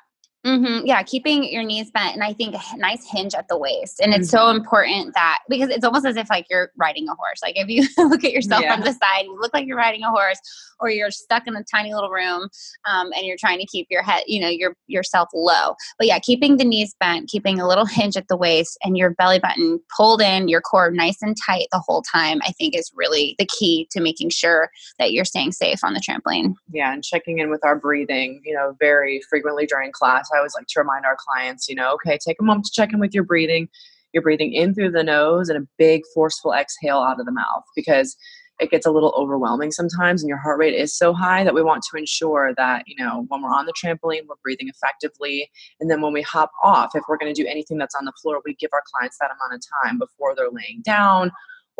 hmm 0.44 0.80
Yeah, 0.86 1.04
keeping 1.04 1.44
your 1.44 1.64
knees 1.64 1.92
bent, 1.92 2.14
and 2.16 2.24
I 2.24 2.34
think 2.34 2.56
a 2.56 2.78
nice 2.78 3.06
hinge 3.10 3.36
at 3.36 3.48
the 3.48 3.58
waist, 3.58 4.00
and 4.00 4.14
it's 4.14 4.30
so 4.30 4.50
important 4.50 5.14
that 5.14 5.40
because 5.50 5.70
it's 5.70 5.86
almost 5.86 6.06
as 6.06 6.18
if 6.18 6.30
like 6.30 6.48
you're 6.50 6.72
riding 6.78 7.08
a 7.08 7.16
horse. 7.16 7.40
Like 7.44 7.58
if 7.58 7.68
you 7.70 7.88
look 8.10 8.24
at 8.24 8.32
yourself 8.32 8.62
Yeah. 8.62 8.76
from 8.76 8.84
the 8.84 8.94
side, 8.94 9.26
you 9.26 9.38
look 9.40 9.54
like 9.54 9.68
you're 9.68 9.78
riding 9.78 10.04
a 10.04 10.10
horse, 10.10 10.40
or 10.80 10.90
you're 10.90 11.12
stuck 11.12 11.46
in 11.46 11.56
a 11.56 11.64
tiny 11.64 11.94
little 11.94 12.10
room, 12.10 12.50
um, 12.88 13.12
and 13.16 13.26
you're 13.26 13.38
trying 13.40 13.60
to 13.60 13.66
keep 13.68 13.88
your 13.92 14.02
head, 14.02 14.24
you 14.26 14.42
know, 14.42 14.50
your 14.50 14.76
yourself 14.88 15.30
low. 15.34 15.76
But 16.00 16.08
yeah, 16.08 16.18
keeping 16.20 16.58
the 16.58 16.66
knees 16.66 16.96
bent, 17.00 17.30
keeping 17.30 17.60
a 17.60 17.68
little 17.68 17.86
hinge 17.86 18.18
at 18.18 18.28
the 18.28 18.38
waist, 18.38 18.78
and 18.84 18.98
your 18.98 19.12
belly 19.12 19.38
button 19.40 19.80
pulled 19.96 20.22
in, 20.22 20.48
your 20.48 20.62
core 20.62 20.90
nice 20.90 21.22
and 21.22 21.36
tight 21.46 21.68
the 21.72 21.80
whole 21.86 22.02
time, 22.02 22.40
I 22.48 22.52
think 22.54 22.76
is 22.76 22.92
really 22.96 23.36
the 23.38 23.46
key 23.46 23.88
to 23.92 24.02
making 24.02 24.32
sure 24.32 24.70
that 24.98 25.12
you're 25.12 25.26
staying 25.26 25.52
safe 25.52 25.84
on 25.84 25.94
the 25.94 26.00
trampoline. 26.00 26.56
Yeah, 26.72 26.92
and 26.94 27.04
checking 27.04 27.38
in 27.38 27.52
with 27.52 27.64
our 27.64 27.76
breathing, 27.76 28.42
you 28.44 28.56
know, 28.56 28.76
very 28.80 29.22
frequently 29.30 29.68
during 29.68 29.92
class. 29.92 30.30
I 30.34 30.38
always 30.38 30.54
like 30.56 30.68
to 30.68 30.80
remind 30.80 31.06
our 31.06 31.18
clients, 31.18 31.68
you 31.68 31.76
know, 31.76 31.94
okay, 31.94 32.18
take 32.26 32.38
a 32.40 32.44
moment 32.44 32.66
to 32.66 32.72
check 32.74 32.94
in 32.94 33.00
with 33.00 33.14
your 33.14 33.24
breathing. 33.24 33.70
You're 34.14 34.24
breathing 34.24 34.54
in 34.54 34.74
through 34.74 34.92
the 34.92 35.04
nose 35.04 35.50
and 35.50 35.58
a 35.58 35.68
big 35.78 36.02
forceful 36.14 36.54
exhale 36.54 37.00
out 37.00 37.20
of 37.20 37.26
the 37.26 37.32
mouth 37.32 37.64
because 37.76 38.18
it 38.60 38.70
gets 38.70 38.86
a 38.86 38.92
little 38.92 39.14
overwhelming 39.18 39.72
sometimes 39.72 40.22
and 40.22 40.30
your 40.30 40.38
heart 40.38 40.60
rate 40.60 40.76
is 40.76 40.96
so 40.96 41.14
high 41.14 41.44
that 41.44 41.56
we 41.56 41.64
want 41.64 41.84
to 41.84 41.98
ensure 41.98 42.54
that, 42.58 42.84
you 42.86 42.96
know, 42.96 43.26
when 43.30 43.42
we're 43.42 43.50
on 43.50 43.66
the 43.66 43.74
trampoline, 43.74 44.28
we're 44.28 44.36
breathing 44.44 44.70
effectively. 44.70 45.50
And 45.80 45.90
then 45.90 46.02
when 46.02 46.14
we 46.14 46.22
hop 46.22 46.52
off, 46.62 46.92
if 46.94 47.04
we're 47.10 47.18
going 47.18 47.34
to 47.34 47.42
do 47.42 47.48
anything 47.48 47.80
that's 47.80 47.96
on 47.96 48.06
the 48.06 48.14
floor, 48.22 48.42
we 48.46 48.54
give 48.56 48.70
our 48.74 48.84
clients 48.94 49.18
that 49.20 49.32
amount 49.32 49.56
of 49.56 49.62
time 49.84 49.98
before 49.98 50.36
they're 50.36 50.52
laying 50.52 50.82
down 50.84 51.32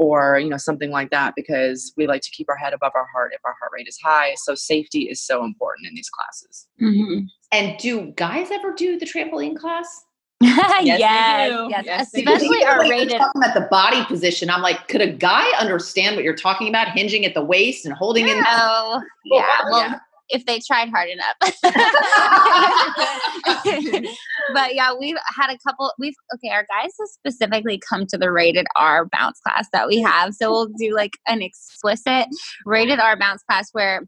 or 0.02 0.40
you 0.40 0.50
know 0.50 0.58
something 0.58 0.90
like 0.90 1.12
that 1.12 1.34
because 1.36 1.94
we 1.96 2.08
like 2.08 2.22
to 2.24 2.32
keep 2.32 2.50
our 2.50 2.56
head 2.56 2.74
above 2.74 2.92
our 2.96 3.06
heart 3.14 3.32
if 3.36 3.42
our 3.46 3.56
heart 3.60 3.72
rate 3.72 3.88
is 3.88 4.00
high 4.04 4.34
so 4.36 4.56
safety 4.56 5.02
is 5.04 5.22
so 5.22 5.44
important 5.46 5.88
in 5.88 5.94
these 5.94 6.10
classes 6.10 6.68
Mm-hmm. 6.82 7.26
and 7.52 7.78
do 7.78 8.12
guys 8.18 8.50
ever 8.52 8.74
do 8.74 8.98
the 8.98 9.06
trampoline 9.06 9.56
class 9.56 9.88
yes, 10.42 10.80
they 10.80 10.86
yes, 10.88 11.50
do. 11.52 11.68
yes, 11.70 11.84
Yes, 11.86 12.14
especially 12.16 12.64
our 12.66 12.80
when 12.80 12.90
rated. 12.90 13.18
talking 13.20 13.44
about 13.44 13.54
the 13.54 13.68
body 13.70 14.04
position 14.06 14.50
i'm 14.50 14.64
like 14.64 14.88
could 14.88 15.02
a 15.02 15.12
guy 15.12 15.46
understand 15.60 16.16
what 16.16 16.26
you're 16.26 16.36
talking 16.36 16.68
about 16.68 16.88
hinging 16.90 17.24
at 17.26 17.36
the 17.36 17.44
waist 17.46 17.86
and 17.86 17.94
holding 17.94 18.28
in 18.28 18.42
Oh, 18.48 19.02
yeah. 19.26 19.46
Well, 19.72 19.82
Yeah. 19.82 20.00
If 20.32 20.46
they 20.46 20.60
tried 20.60 20.90
hard 20.90 21.10
enough. 21.10 21.36
but 24.54 24.76
yeah, 24.76 24.94
we've 24.98 25.18
had 25.36 25.52
a 25.52 25.58
couple. 25.66 25.92
We've 26.00 26.16
okay. 26.36 26.50
Our 26.50 26.66
guys 26.70 26.92
have 27.00 27.10
specifically 27.10 27.82
come 27.88 28.06
to 28.08 28.18
the 28.18 28.32
rated 28.32 28.66
R 28.76 29.08
bounce 29.12 29.40
class 29.40 29.68
that 29.74 29.88
we 29.88 30.02
have. 30.02 30.34
So 30.34 30.52
we'll 30.52 30.70
do 30.78 30.96
like 30.96 31.18
an 31.28 31.42
explicit 31.42 32.28
rated 32.66 33.00
R 33.00 33.18
bounce 33.18 33.44
class 33.44 33.70
where. 33.72 34.02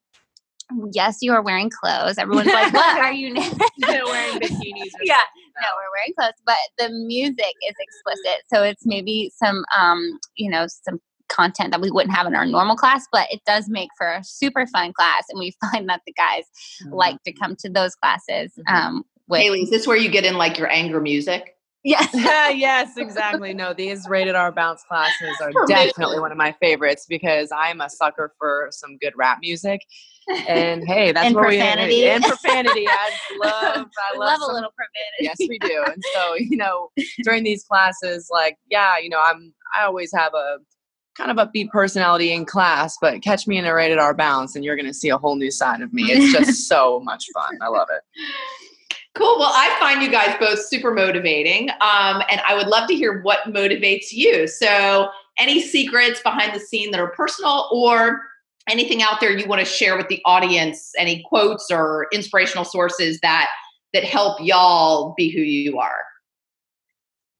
Yes, 0.93 1.17
you 1.21 1.33
are 1.33 1.43
wearing 1.43 1.69
clothes. 1.69 2.17
Everyone's 2.17 2.47
like, 2.47 2.73
"What 2.73 2.97
are 2.97 3.11
you?" 3.11 3.35
Wearing 3.35 4.39
bikinis 4.39 4.91
yeah, 5.03 5.17
no, 5.61 5.67
we're 5.75 5.91
wearing 5.93 6.13
clothes, 6.17 6.41
but 6.45 6.55
the 6.79 6.89
music 7.05 7.53
is 7.67 7.75
explicit. 7.77 8.43
So 8.51 8.63
it's 8.63 8.85
maybe 8.85 9.29
some, 9.35 9.65
um, 9.77 10.19
you 10.35 10.49
know, 10.49 10.65
some 10.67 10.99
content 11.33 11.71
that 11.71 11.81
we 11.81 11.91
wouldn't 11.91 12.15
have 12.15 12.27
in 12.27 12.35
our 12.35 12.45
normal 12.45 12.75
class, 12.75 13.05
but 13.11 13.27
it 13.31 13.41
does 13.45 13.67
make 13.67 13.89
for 13.97 14.07
a 14.07 14.23
super 14.23 14.65
fun 14.67 14.93
class. 14.93 15.25
And 15.29 15.39
we 15.39 15.53
find 15.71 15.89
that 15.89 16.01
the 16.05 16.13
guys 16.13 16.43
like 16.91 17.21
to 17.23 17.31
come 17.33 17.55
to 17.57 17.69
those 17.69 17.95
classes. 17.95 18.53
Mhm. 18.69 18.73
Um, 18.73 19.03
with, 19.27 19.41
Haley, 19.41 19.61
is 19.63 19.69
this 19.69 19.87
where 19.87 19.97
you 19.97 20.09
get 20.09 20.25
in 20.25 20.37
like 20.37 20.57
your 20.57 20.69
anger 20.71 20.99
music? 21.01 21.55
yes. 21.85 22.09
yes, 22.57 22.95
exactly. 22.97 23.53
No, 23.53 23.73
these 23.73 24.07
rated 24.07 24.35
R 24.35 24.51
bounce 24.51 24.83
classes 24.87 25.35
are 25.41 25.51
definitely 25.67 26.19
one 26.19 26.31
of 26.31 26.37
my 26.37 26.51
favorites 26.61 27.05
because 27.09 27.49
I'm 27.55 27.81
a 27.81 27.89
sucker 27.89 28.33
for 28.37 28.69
some 28.71 28.97
good 28.97 29.13
rap 29.17 29.39
music. 29.41 29.81
And 30.47 30.87
hey, 30.87 31.11
that's 31.11 31.25
And 31.27 31.35
where 31.35 31.45
profanity. 31.45 31.95
we 32.03 32.09
and 32.09 32.23
profanity. 32.23 32.87
I 32.87 33.11
love, 33.43 33.75
I 33.75 34.13
We 34.13 34.19
love, 34.19 34.39
love 34.39 34.49
a 34.49 34.53
little 34.53 34.71
profanity. 34.71 35.19
Yes, 35.19 35.35
we 35.39 35.59
do. 35.59 35.83
And 35.85 36.01
so, 36.13 36.35
you 36.35 36.55
know, 36.55 36.89
during 37.23 37.43
these 37.43 37.63
classes, 37.65 38.29
like, 38.31 38.57
yeah, 38.69 38.97
you 38.97 39.09
know, 39.09 39.21
I'm 39.21 39.53
I 39.77 39.83
always 39.83 40.11
have 40.15 40.33
a 40.33 40.57
kind 41.15 41.31
of 41.31 41.37
upbeat 41.37 41.69
personality 41.69 42.31
in 42.31 42.45
class, 42.45 42.97
but 43.01 43.21
catch 43.21 43.47
me 43.47 43.57
in 43.57 43.65
a 43.65 43.73
rated 43.73 43.99
R 43.99 44.13
bounce 44.13 44.55
and 44.55 44.65
you're 44.65 44.75
gonna 44.75 44.93
see 44.93 45.09
a 45.09 45.17
whole 45.17 45.35
new 45.35 45.51
side 45.51 45.81
of 45.81 45.93
me. 45.93 46.03
It's 46.03 46.33
just 46.33 46.67
so 46.67 46.99
much 47.01 47.25
fun. 47.33 47.57
I 47.61 47.67
love 47.67 47.87
it. 47.91 48.01
Cool. 49.15 49.35
Well, 49.37 49.51
I 49.53 49.75
find 49.79 50.01
you 50.01 50.09
guys 50.09 50.35
both 50.39 50.59
super 50.65 50.91
motivating. 50.91 51.69
Um, 51.69 52.23
and 52.29 52.41
I 52.47 52.55
would 52.55 52.67
love 52.67 52.87
to 52.87 52.95
hear 52.95 53.21
what 53.21 53.43
motivates 53.45 54.11
you. 54.11 54.47
So, 54.47 55.09
any 55.37 55.61
secrets 55.61 56.21
behind 56.21 56.55
the 56.55 56.59
scene 56.59 56.91
that 56.91 56.99
are 56.99 57.09
personal 57.09 57.67
or 57.71 58.21
anything 58.69 59.01
out 59.01 59.19
there 59.19 59.31
you 59.31 59.47
want 59.47 59.59
to 59.59 59.65
share 59.65 59.97
with 59.97 60.07
the 60.07 60.21
audience, 60.25 60.91
any 60.97 61.23
quotes 61.27 61.69
or 61.71 62.07
inspirational 62.11 62.65
sources 62.65 63.19
that 63.21 63.49
that 63.93 64.03
help 64.03 64.39
y'all 64.41 65.13
be 65.15 65.29
who 65.29 65.41
you 65.41 65.79
are? 65.79 66.03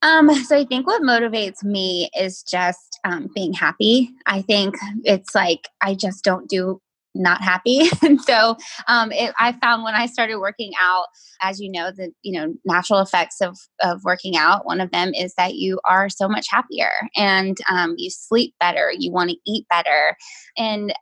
Um, 0.04 0.34
so 0.44 0.58
I 0.58 0.66
think 0.66 0.86
what 0.86 1.02
motivates 1.02 1.64
me 1.64 2.10
is 2.20 2.44
just 2.44 3.00
um, 3.06 3.30
being 3.34 3.54
happy. 3.54 4.12
I 4.26 4.42
think 4.42 4.76
it's 5.04 5.34
like 5.34 5.70
I 5.82 5.96
just 5.96 6.24
don't 6.26 6.48
do 6.50 6.82
not 7.16 7.42
happy, 7.42 7.88
and 8.02 8.22
so 8.22 8.58
um, 8.88 9.12
it, 9.12 9.34
I 9.40 9.54
found 9.54 9.84
when 9.84 9.96
I 9.96 10.06
started 10.06 10.40
working 10.40 10.72
out, 10.82 11.06
as 11.42 11.60
you 11.60 11.72
know, 11.72 11.92
the 11.92 12.12
you 12.22 12.40
know 12.40 12.54
natural 12.66 13.00
effects 13.00 13.42
of 13.42 13.58
of 13.82 14.02
working 14.04 14.36
out. 14.38 14.66
One 14.66 14.82
of 14.82 14.92
them 14.92 15.14
is 15.14 15.34
that 15.36 15.56
you 15.56 15.80
are 15.90 16.10
so 16.10 16.28
much 16.28 16.48
happier, 16.50 16.92
and 17.16 17.58
um, 17.70 17.96
you 17.98 18.10
sleep 18.10 18.54
better, 18.60 18.92
you 18.98 19.12
want 19.12 19.30
to 19.30 19.38
eat 19.46 19.66
better, 19.70 20.16
and 20.58 20.94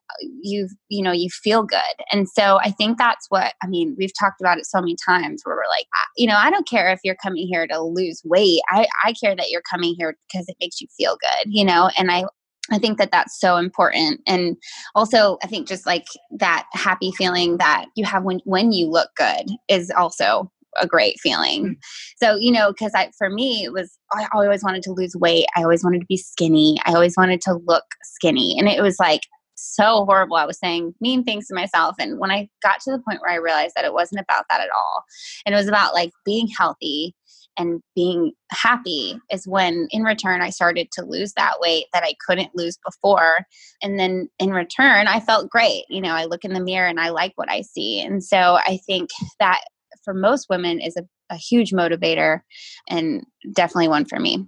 you 0.42 0.68
you 0.90 1.04
know 1.04 1.12
you 1.12 1.30
feel 1.30 1.64
good. 1.64 1.80
And 2.12 2.28
so 2.30 2.60
I 2.62 2.72
think 2.72 2.98
that's 2.98 3.28
what 3.30 3.54
I 3.64 3.68
mean. 3.68 3.96
We've 3.98 4.18
talked 4.20 4.42
about 4.42 4.58
it 4.58 4.66
so 4.66 4.80
many 4.80 4.96
times 5.06 5.42
where 5.44 5.56
we're 5.56 5.70
like, 5.70 5.88
you 6.18 6.28
know, 6.28 6.36
I 6.36 6.50
don't 6.50 6.68
care 6.68 6.92
if 6.92 7.00
you're 7.04 7.16
coming 7.16 7.48
here 7.48 7.68
to 7.68 7.82
lose 7.82 8.22
weight. 8.26 8.62
I 8.70 8.88
I 9.04 9.14
care 9.14 9.36
that 9.36 9.50
you're 9.50 9.64
coming 9.70 9.96
here 9.98 10.16
because 10.32 10.48
it 10.48 10.58
makes 10.60 10.82
you 10.82 10.88
feel 10.98 11.18
good, 11.20 11.52
you 11.54 11.66
know. 11.66 11.90
And 11.98 12.12
I 12.12 12.26
I 12.72 12.78
think 12.78 12.98
that 12.98 13.12
that's 13.12 13.40
so 13.40 13.58
important. 13.58 14.22
And 14.26 14.58
also, 14.96 15.38
I 15.44 15.48
think 15.48 15.68
just 15.68 15.86
like 15.86 16.06
that 16.38 16.66
happy 16.74 17.12
feeling 17.12 17.58
that 17.58 17.86
you 17.96 18.06
have 18.06 18.24
when 18.24 18.40
when 18.46 18.72
you 18.72 18.88
look 18.88 19.10
good 19.16 19.52
is 19.68 19.92
also 19.92 20.52
a 20.80 20.88
great 20.88 21.20
feeling. 21.20 21.76
So, 22.18 22.36
you 22.36 22.52
know, 22.52 22.72
because 22.72 22.94
I 22.96 23.12
for 23.18 23.30
me 23.30 23.64
it 23.66 23.74
was 23.74 23.98
I 24.14 24.28
always 24.34 24.64
wanted 24.64 24.84
to 24.84 24.92
lose 24.92 25.16
weight. 25.16 25.46
I 25.56 25.64
always 25.64 25.84
wanted 25.84 26.00
to 26.00 26.08
be 26.08 26.18
skinny. 26.18 26.78
I 26.86 26.94
always 26.94 27.18
wanted 27.18 27.42
to 27.42 27.60
look 27.66 27.84
skinny. 28.04 28.58
And 28.58 28.68
it 28.70 28.82
was 28.82 28.98
like 29.00 29.22
so 29.56 30.06
horrible. 30.06 30.38
I 30.38 30.46
was 30.46 30.60
saying 30.60 30.94
mean 31.02 31.24
things 31.24 31.48
to 31.48 31.56
myself. 31.56 31.96
And 32.00 32.20
when 32.20 32.32
I 32.32 32.50
got 32.64 32.80
to 32.82 32.92
the 32.92 33.00
point 33.00 33.22
where 33.22 33.32
I 33.32 33.36
realized 33.36 33.74
that 33.76 33.86
it 33.86 33.94
wasn't 33.94 34.22
about 34.22 34.46
that 34.50 34.62
at 34.62 34.70
all, 34.76 35.04
and 35.46 35.54
it 35.54 35.58
was 35.58 35.68
about 35.68 35.94
like 35.94 36.12
being 36.26 36.48
healthy 36.48 37.16
and 37.58 37.82
being 37.96 38.34
happy, 38.52 39.20
is 39.32 39.48
when 39.48 39.88
in 39.92 40.04
return 40.04 40.42
I 40.42 40.50
started 40.50 40.88
to 40.94 41.06
lose 41.06 41.34
that 41.34 41.56
weight 41.60 41.86
that 41.94 42.04
I 42.04 42.14
couldn't 42.26 42.56
lose 42.56 42.78
before. 42.86 43.46
And 43.84 44.00
then 44.00 44.30
in 44.40 44.52
return, 44.52 45.08
I 45.08 45.20
felt 45.20 45.50
great. 45.50 45.86
You 45.90 46.02
know, 46.02 46.14
I 46.14 46.26
look 46.26 46.44
in 46.46 46.54
the 46.54 46.64
mirror 46.64 46.88
and 46.88 47.00
I 47.00 47.10
like 47.10 47.34
what 47.36 47.52
I 47.52 47.62
see. 47.62 48.02
And 48.02 48.24
so 48.24 48.58
I 48.66 48.80
think 48.86 49.10
that 49.40 49.62
for 50.04 50.14
most 50.14 50.48
women 50.50 50.80
is 50.80 50.96
a, 50.98 51.04
a 51.30 51.36
huge 51.36 51.72
motivator 51.72 52.42
and 52.90 53.26
definitely 53.54 53.90
one 53.90 54.06
for 54.06 54.20
me. 54.20 54.48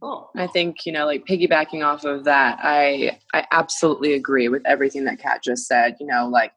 Cool. 0.00 0.30
I 0.34 0.46
think, 0.46 0.86
you 0.86 0.92
know, 0.92 1.04
like 1.04 1.26
piggybacking 1.26 1.84
off 1.84 2.04
of 2.04 2.24
that, 2.24 2.58
I 2.62 3.18
I 3.34 3.46
absolutely 3.52 4.14
agree 4.14 4.48
with 4.48 4.62
everything 4.64 5.04
that 5.04 5.18
Kat 5.18 5.42
just 5.42 5.66
said. 5.66 5.96
You 6.00 6.06
know, 6.06 6.26
like 6.26 6.52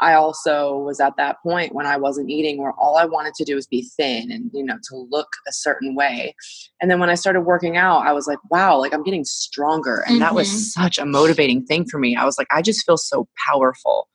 I 0.00 0.14
also 0.14 0.78
was 0.78 0.98
at 1.00 1.16
that 1.18 1.36
point 1.42 1.74
when 1.74 1.86
I 1.86 1.96
wasn't 1.96 2.28
eating 2.28 2.58
where 2.58 2.72
all 2.72 2.96
I 2.96 3.04
wanted 3.04 3.34
to 3.34 3.44
do 3.44 3.54
was 3.54 3.66
be 3.66 3.88
thin 3.96 4.30
and, 4.30 4.50
you 4.52 4.64
know, 4.64 4.76
to 4.90 4.96
look 5.10 5.28
a 5.48 5.52
certain 5.52 5.94
way. 5.94 6.34
And 6.80 6.90
then 6.90 6.98
when 6.98 7.10
I 7.10 7.14
started 7.14 7.42
working 7.42 7.76
out, 7.76 8.00
I 8.00 8.12
was 8.12 8.26
like, 8.26 8.38
wow, 8.50 8.78
like 8.78 8.92
I'm 8.92 9.04
getting 9.04 9.24
stronger. 9.24 10.04
And 10.06 10.20
that 10.20 10.32
Mhm. 10.32 10.36
was 10.36 10.72
such 10.74 10.98
a 10.98 11.06
motivating 11.06 11.64
thing 11.64 11.84
for 11.84 11.98
me. 11.98 12.16
I 12.16 12.24
was 12.24 12.38
like, 12.38 12.48
I 12.50 12.60
just 12.60 12.84
feel 12.84 12.96
so 12.96 13.28
powerful, 13.46 14.08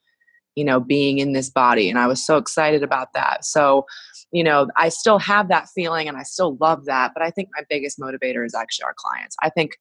you 0.55 0.65
know, 0.65 0.81
being 0.81 1.19
in 1.19 1.31
this 1.31 1.49
body. 1.49 1.89
And 1.89 1.97
I 1.97 2.07
was 2.07 2.25
so 2.25 2.35
excited 2.37 2.83
about 2.83 3.13
that. 3.13 3.45
So, 3.45 3.85
you 4.31 4.43
know, 4.43 4.67
I 4.75 4.89
still 4.89 5.17
have 5.17 5.47
that 5.47 5.69
feeling 5.73 6.07
and 6.09 6.17
I 6.17 6.23
still 6.23 6.57
love 6.59 6.85
that. 6.85 7.11
But 7.13 7.23
I 7.23 7.31
think 7.31 7.49
my 7.55 7.63
biggest 7.69 7.99
motivator 7.99 8.45
is 8.45 8.53
actually 8.53 8.83
our 8.83 8.95
clients. 8.97 9.35
I 9.41 9.49
think, 9.49 9.77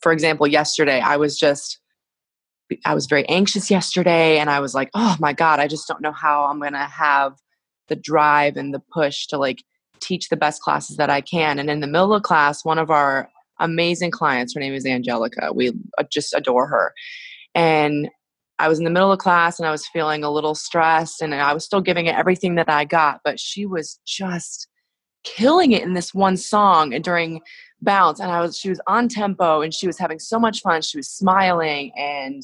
for 0.00 0.10
example, 0.10 0.46
yesterday 0.48 1.00
I 1.00 1.16
was 1.16 1.38
just, 1.38 1.78
I 2.84 2.94
was 2.94 3.06
very 3.06 3.26
anxious 3.28 3.70
yesterday 3.70 4.38
and 4.38 4.50
I 4.50 4.60
was 4.60 4.74
like, 4.74 4.90
oh 4.94 5.16
my 5.20 5.32
God, 5.32 5.60
I 5.60 5.68
just 5.68 5.88
don't 5.88 6.02
know 6.02 6.12
how 6.12 6.44
I'm 6.44 6.60
going 6.60 6.72
to 6.72 6.78
have 6.78 7.34
the 7.88 7.96
drive 7.96 8.56
and 8.56 8.74
the 8.74 8.82
push 8.92 9.26
to 9.28 9.38
like 9.38 9.64
teach 10.00 10.28
the 10.28 10.36
best 10.36 10.62
classes 10.62 10.96
that 10.96 11.10
I 11.10 11.20
can. 11.20 11.58
And 11.58 11.70
in 11.70 11.80
the 11.80 11.86
middle 11.86 12.14
of 12.14 12.22
class, 12.22 12.64
one 12.64 12.78
of 12.78 12.90
our 12.90 13.28
amazing 13.58 14.10
clients, 14.10 14.54
her 14.54 14.60
name 14.60 14.74
is 14.74 14.86
Angelica, 14.86 15.52
we 15.52 15.72
just 16.10 16.34
adore 16.34 16.66
her. 16.66 16.92
And 17.54 18.08
I 18.58 18.68
was 18.68 18.78
in 18.78 18.84
the 18.84 18.90
middle 18.90 19.12
of 19.12 19.18
class 19.18 19.58
and 19.58 19.66
I 19.66 19.70
was 19.70 19.86
feeling 19.86 20.24
a 20.24 20.30
little 20.30 20.54
stressed 20.54 21.22
and 21.22 21.34
I 21.34 21.54
was 21.54 21.64
still 21.64 21.80
giving 21.80 22.06
it 22.06 22.16
everything 22.16 22.56
that 22.56 22.68
I 22.68 22.84
got, 22.84 23.20
but 23.24 23.38
she 23.38 23.66
was 23.66 24.00
just 24.04 24.68
killing 25.24 25.72
it 25.72 25.82
in 25.82 25.94
this 25.94 26.14
one 26.14 26.36
song 26.36 26.94
and 26.94 27.04
during 27.04 27.40
bounce 27.80 28.18
and 28.18 28.30
I 28.30 28.40
was 28.40 28.56
she 28.58 28.68
was 28.68 28.80
on 28.86 29.08
tempo 29.08 29.60
and 29.60 29.74
she 29.74 29.86
was 29.86 29.98
having 29.98 30.18
so 30.18 30.38
much 30.38 30.60
fun. 30.60 30.82
She 30.82 30.96
was 30.96 31.08
smiling 31.08 31.92
and 31.96 32.42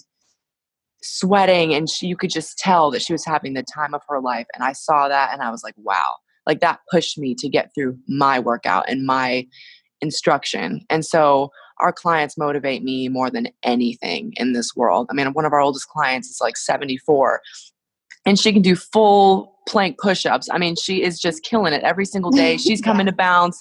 sweating 1.04 1.74
and 1.74 1.88
she, 1.88 2.06
you 2.06 2.16
could 2.16 2.30
just 2.30 2.58
tell 2.58 2.90
that 2.90 3.02
she 3.02 3.12
was 3.12 3.24
having 3.24 3.54
the 3.54 3.62
time 3.62 3.94
of 3.94 4.02
her 4.08 4.20
life 4.20 4.46
and 4.54 4.64
I 4.64 4.72
saw 4.72 5.08
that 5.08 5.32
and 5.32 5.42
I 5.42 5.50
was 5.50 5.62
like, 5.62 5.74
wow. 5.76 6.16
Like 6.46 6.60
that 6.60 6.80
pushed 6.90 7.18
me 7.18 7.34
to 7.36 7.48
get 7.48 7.70
through 7.74 7.96
my 8.08 8.38
workout 8.38 8.84
and 8.88 9.06
my 9.06 9.46
instruction. 10.00 10.84
And 10.90 11.04
so 11.04 11.50
our 11.80 11.92
clients 11.92 12.36
motivate 12.36 12.82
me 12.82 13.08
more 13.08 13.30
than 13.30 13.48
anything 13.62 14.32
in 14.36 14.52
this 14.52 14.76
world. 14.76 15.08
I 15.10 15.14
mean, 15.14 15.32
one 15.32 15.44
of 15.44 15.52
our 15.52 15.60
oldest 15.60 15.88
clients 15.88 16.28
is 16.28 16.38
like 16.40 16.56
74 16.56 17.40
and 18.26 18.38
she 18.38 18.52
can 18.52 18.62
do 18.62 18.76
full 18.76 19.58
plank 19.68 19.98
push-ups. 19.98 20.48
I 20.50 20.58
mean, 20.58 20.76
she 20.76 21.02
is 21.02 21.18
just 21.18 21.42
killing 21.42 21.72
it 21.72 21.82
every 21.82 22.06
single 22.06 22.30
day. 22.30 22.56
She's 22.58 22.80
coming 22.80 23.06
to 23.06 23.12
bounce. 23.12 23.60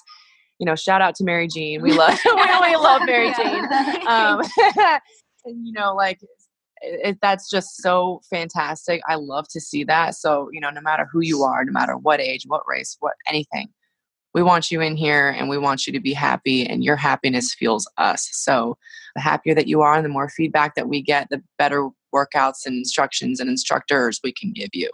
You 0.58 0.66
know, 0.66 0.76
shout 0.76 1.02
out 1.02 1.14
to 1.16 1.24
Mary 1.24 1.48
Jean. 1.48 1.82
We 1.82 1.92
love 1.92 2.18
we, 2.24 2.32
we 2.32 2.76
love 2.76 3.02
Mary 3.04 3.32
Jean. 3.36 3.64
Um, 4.06 4.42
and 5.44 5.66
you 5.66 5.72
know, 5.72 5.94
like 5.94 6.20
it, 6.84 7.18
that's 7.20 7.50
just 7.50 7.76
so 7.76 8.20
fantastic. 8.30 9.00
I 9.08 9.16
love 9.16 9.48
to 9.48 9.60
see 9.60 9.84
that. 9.84 10.14
So, 10.14 10.48
you 10.52 10.60
know, 10.60 10.70
no 10.70 10.80
matter 10.80 11.08
who 11.10 11.20
you 11.20 11.42
are, 11.42 11.64
no 11.64 11.72
matter 11.72 11.96
what 11.96 12.20
age, 12.20 12.44
what 12.46 12.62
race, 12.66 12.96
what 13.00 13.14
anything, 13.28 13.68
we 14.34 14.42
want 14.42 14.70
you 14.70 14.80
in 14.80 14.96
here 14.96 15.28
and 15.28 15.48
we 15.48 15.58
want 15.58 15.86
you 15.86 15.92
to 15.92 16.00
be 16.00 16.12
happy 16.12 16.66
and 16.66 16.84
your 16.84 16.96
happiness 16.96 17.54
fuels 17.54 17.90
us. 17.96 18.28
So, 18.32 18.76
the 19.14 19.20
happier 19.20 19.54
that 19.54 19.68
you 19.68 19.80
are 19.80 19.94
and 19.94 20.04
the 20.04 20.08
more 20.08 20.28
feedback 20.28 20.74
that 20.74 20.88
we 20.88 21.00
get, 21.00 21.28
the 21.30 21.42
better 21.56 21.88
workouts 22.14 22.66
and 22.66 22.76
instructions 22.76 23.38
and 23.38 23.48
instructors 23.48 24.20
we 24.24 24.32
can 24.32 24.52
give 24.52 24.70
you. 24.72 24.90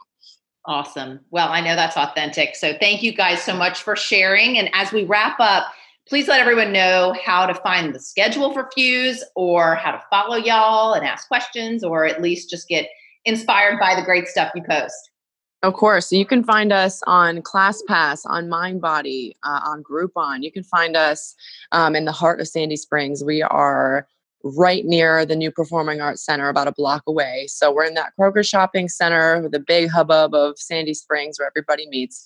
Awesome. 0.66 1.20
Well, 1.30 1.48
I 1.48 1.62
know 1.62 1.74
that's 1.74 1.96
authentic. 1.96 2.54
So, 2.54 2.76
thank 2.78 3.02
you 3.02 3.12
guys 3.12 3.42
so 3.42 3.56
much 3.56 3.82
for 3.82 3.96
sharing. 3.96 4.58
And 4.58 4.68
as 4.74 4.92
we 4.92 5.04
wrap 5.04 5.40
up, 5.40 5.72
please 6.10 6.26
let 6.26 6.40
everyone 6.40 6.72
know 6.72 7.14
how 7.24 7.46
to 7.46 7.54
find 7.54 7.94
the 7.94 8.00
schedule 8.00 8.52
for 8.52 8.68
Fuse 8.74 9.22
or 9.36 9.76
how 9.76 9.92
to 9.92 10.02
follow 10.10 10.34
y'all 10.34 10.94
and 10.94 11.06
ask 11.06 11.28
questions 11.28 11.84
or 11.84 12.04
at 12.04 12.20
least 12.20 12.50
just 12.50 12.66
get 12.68 12.88
inspired 13.24 13.78
by 13.78 13.94
the 13.94 14.02
great 14.02 14.26
stuff 14.26 14.50
you 14.56 14.62
post. 14.68 15.10
Of 15.62 15.74
course. 15.74 16.08
So 16.08 16.16
you 16.16 16.26
can 16.26 16.42
find 16.42 16.72
us 16.72 17.00
on 17.06 17.42
ClassPass, 17.42 18.22
on 18.24 18.48
MindBody, 18.48 19.36
uh, 19.44 19.60
on 19.62 19.84
Groupon. 19.84 20.42
You 20.42 20.50
can 20.50 20.64
find 20.64 20.96
us 20.96 21.36
um, 21.70 21.94
in 21.94 22.06
the 22.06 22.12
heart 22.12 22.40
of 22.40 22.48
Sandy 22.48 22.76
Springs. 22.76 23.22
We 23.22 23.42
are 23.42 24.08
right 24.42 24.84
near 24.84 25.24
the 25.24 25.36
new 25.36 25.52
Performing 25.52 26.00
Arts 26.00 26.24
Center, 26.24 26.48
about 26.48 26.66
a 26.66 26.72
block 26.72 27.02
away. 27.06 27.46
So 27.46 27.72
we're 27.72 27.84
in 27.84 27.94
that 27.94 28.14
Kroger 28.18 28.44
shopping 28.44 28.88
center 28.88 29.48
the 29.48 29.60
big 29.60 29.90
hubbub 29.90 30.34
of 30.34 30.58
Sandy 30.58 30.94
Springs 30.94 31.38
where 31.38 31.46
everybody 31.46 31.86
meets. 31.88 32.24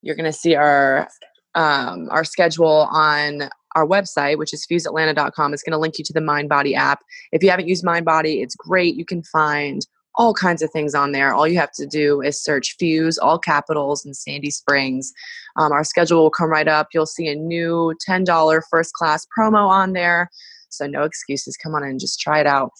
You're 0.00 0.14
going 0.14 0.24
to 0.24 0.32
see 0.32 0.54
our 0.54 1.08
um, 1.56 2.08
our 2.10 2.22
schedule 2.22 2.86
on 2.92 3.48
our 3.74 3.86
website, 3.86 4.38
which 4.38 4.54
is 4.54 4.66
fuseatlanta.com. 4.70 5.52
It's 5.52 5.62
going 5.62 5.72
to 5.72 5.78
link 5.78 5.98
you 5.98 6.04
to 6.04 6.12
the 6.12 6.20
MindBody 6.20 6.74
app. 6.74 7.00
If 7.32 7.42
you 7.42 7.50
haven't 7.50 7.68
used 7.68 7.84
MindBody, 7.84 8.42
it's 8.42 8.54
great. 8.54 8.94
You 8.94 9.04
can 9.04 9.22
find 9.24 9.86
all 10.14 10.32
kinds 10.32 10.62
of 10.62 10.70
things 10.70 10.94
on 10.94 11.12
there. 11.12 11.34
All 11.34 11.46
you 11.46 11.58
have 11.58 11.72
to 11.72 11.86
do 11.86 12.22
is 12.22 12.42
search 12.42 12.76
Fuse, 12.78 13.18
all 13.18 13.38
capitals, 13.38 14.04
and 14.04 14.16
Sandy 14.16 14.50
Springs. 14.50 15.12
Um, 15.56 15.72
our 15.72 15.84
schedule 15.84 16.22
will 16.22 16.30
come 16.30 16.48
right 16.48 16.68
up. 16.68 16.88
You'll 16.94 17.04
see 17.04 17.28
a 17.28 17.34
new 17.34 17.94
$10 18.08 18.62
first 18.70 18.94
class 18.94 19.26
promo 19.38 19.68
on 19.68 19.92
there. 19.92 20.30
So, 20.70 20.86
no 20.86 21.02
excuses. 21.02 21.56
Come 21.56 21.74
on 21.74 21.84
in, 21.84 21.98
just 21.98 22.20
try 22.20 22.40
it 22.40 22.46
out 22.46 22.70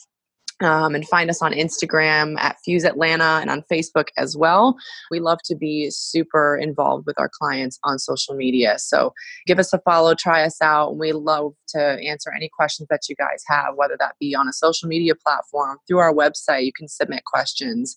um, 0.63 0.95
and 0.95 1.07
find 1.09 1.29
us 1.29 1.43
on 1.43 1.53
Instagram 1.53 2.39
at 2.39 2.57
Fuse 2.65 2.85
Atlanta 2.85 3.39
and 3.41 3.51
on 3.51 3.63
Facebook 3.71 4.09
as 4.17 4.37
well. 4.37 4.77
We 5.11 5.21
love 5.21 5.39
to 5.45 5.55
be 5.55 5.91
super 5.91 6.57
involved 6.57 7.07
with 7.07 7.19
our 7.19 7.31
clients 7.31 7.79
on 7.85 7.99
social 7.99 8.35
media. 8.35 8.79
So 8.79 9.13
give 9.47 9.59
us 9.59 9.73
a 9.73 9.79
follow, 9.81 10.15
try 10.15 10.45
us 10.45 10.61
out. 10.63 10.91
And 10.91 11.01
we 11.01 11.13
love 11.13 11.53
to 11.69 11.81
answer 11.81 12.33
any 12.35 12.49
questions 12.57 12.89
that 12.91 13.09
you 13.09 13.17
guys 13.17 13.43
have, 13.49 13.75
whether 13.77 13.97
that 14.01 14.15
be 14.19 14.35
on 14.35 14.49
a 14.49 14.53
social 14.53 14.89
media 14.89 15.15
platform, 15.15 15.79
through 15.87 15.99
our 15.99 16.15
website. 16.15 16.65
You 16.65 16.73
can 16.73 16.89
submit 16.89 17.25
questions. 17.25 17.97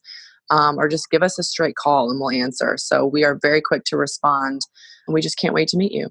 Um, 0.51 0.79
or 0.79 0.87
just 0.87 1.11
give 1.11 1.21
us 1.21 1.37
a 1.37 1.43
straight 1.43 1.75
call 1.75 2.09
and 2.09 2.19
we'll 2.19 2.31
answer. 2.31 2.75
So 2.77 3.05
we 3.05 3.23
are 3.23 3.37
very 3.39 3.61
quick 3.61 3.83
to 3.83 3.97
respond 3.97 4.61
and 5.05 5.13
we 5.13 5.21
just 5.21 5.37
can't 5.37 5.53
wait 5.53 5.67
to 5.67 5.77
meet 5.77 5.91
you. 5.91 6.09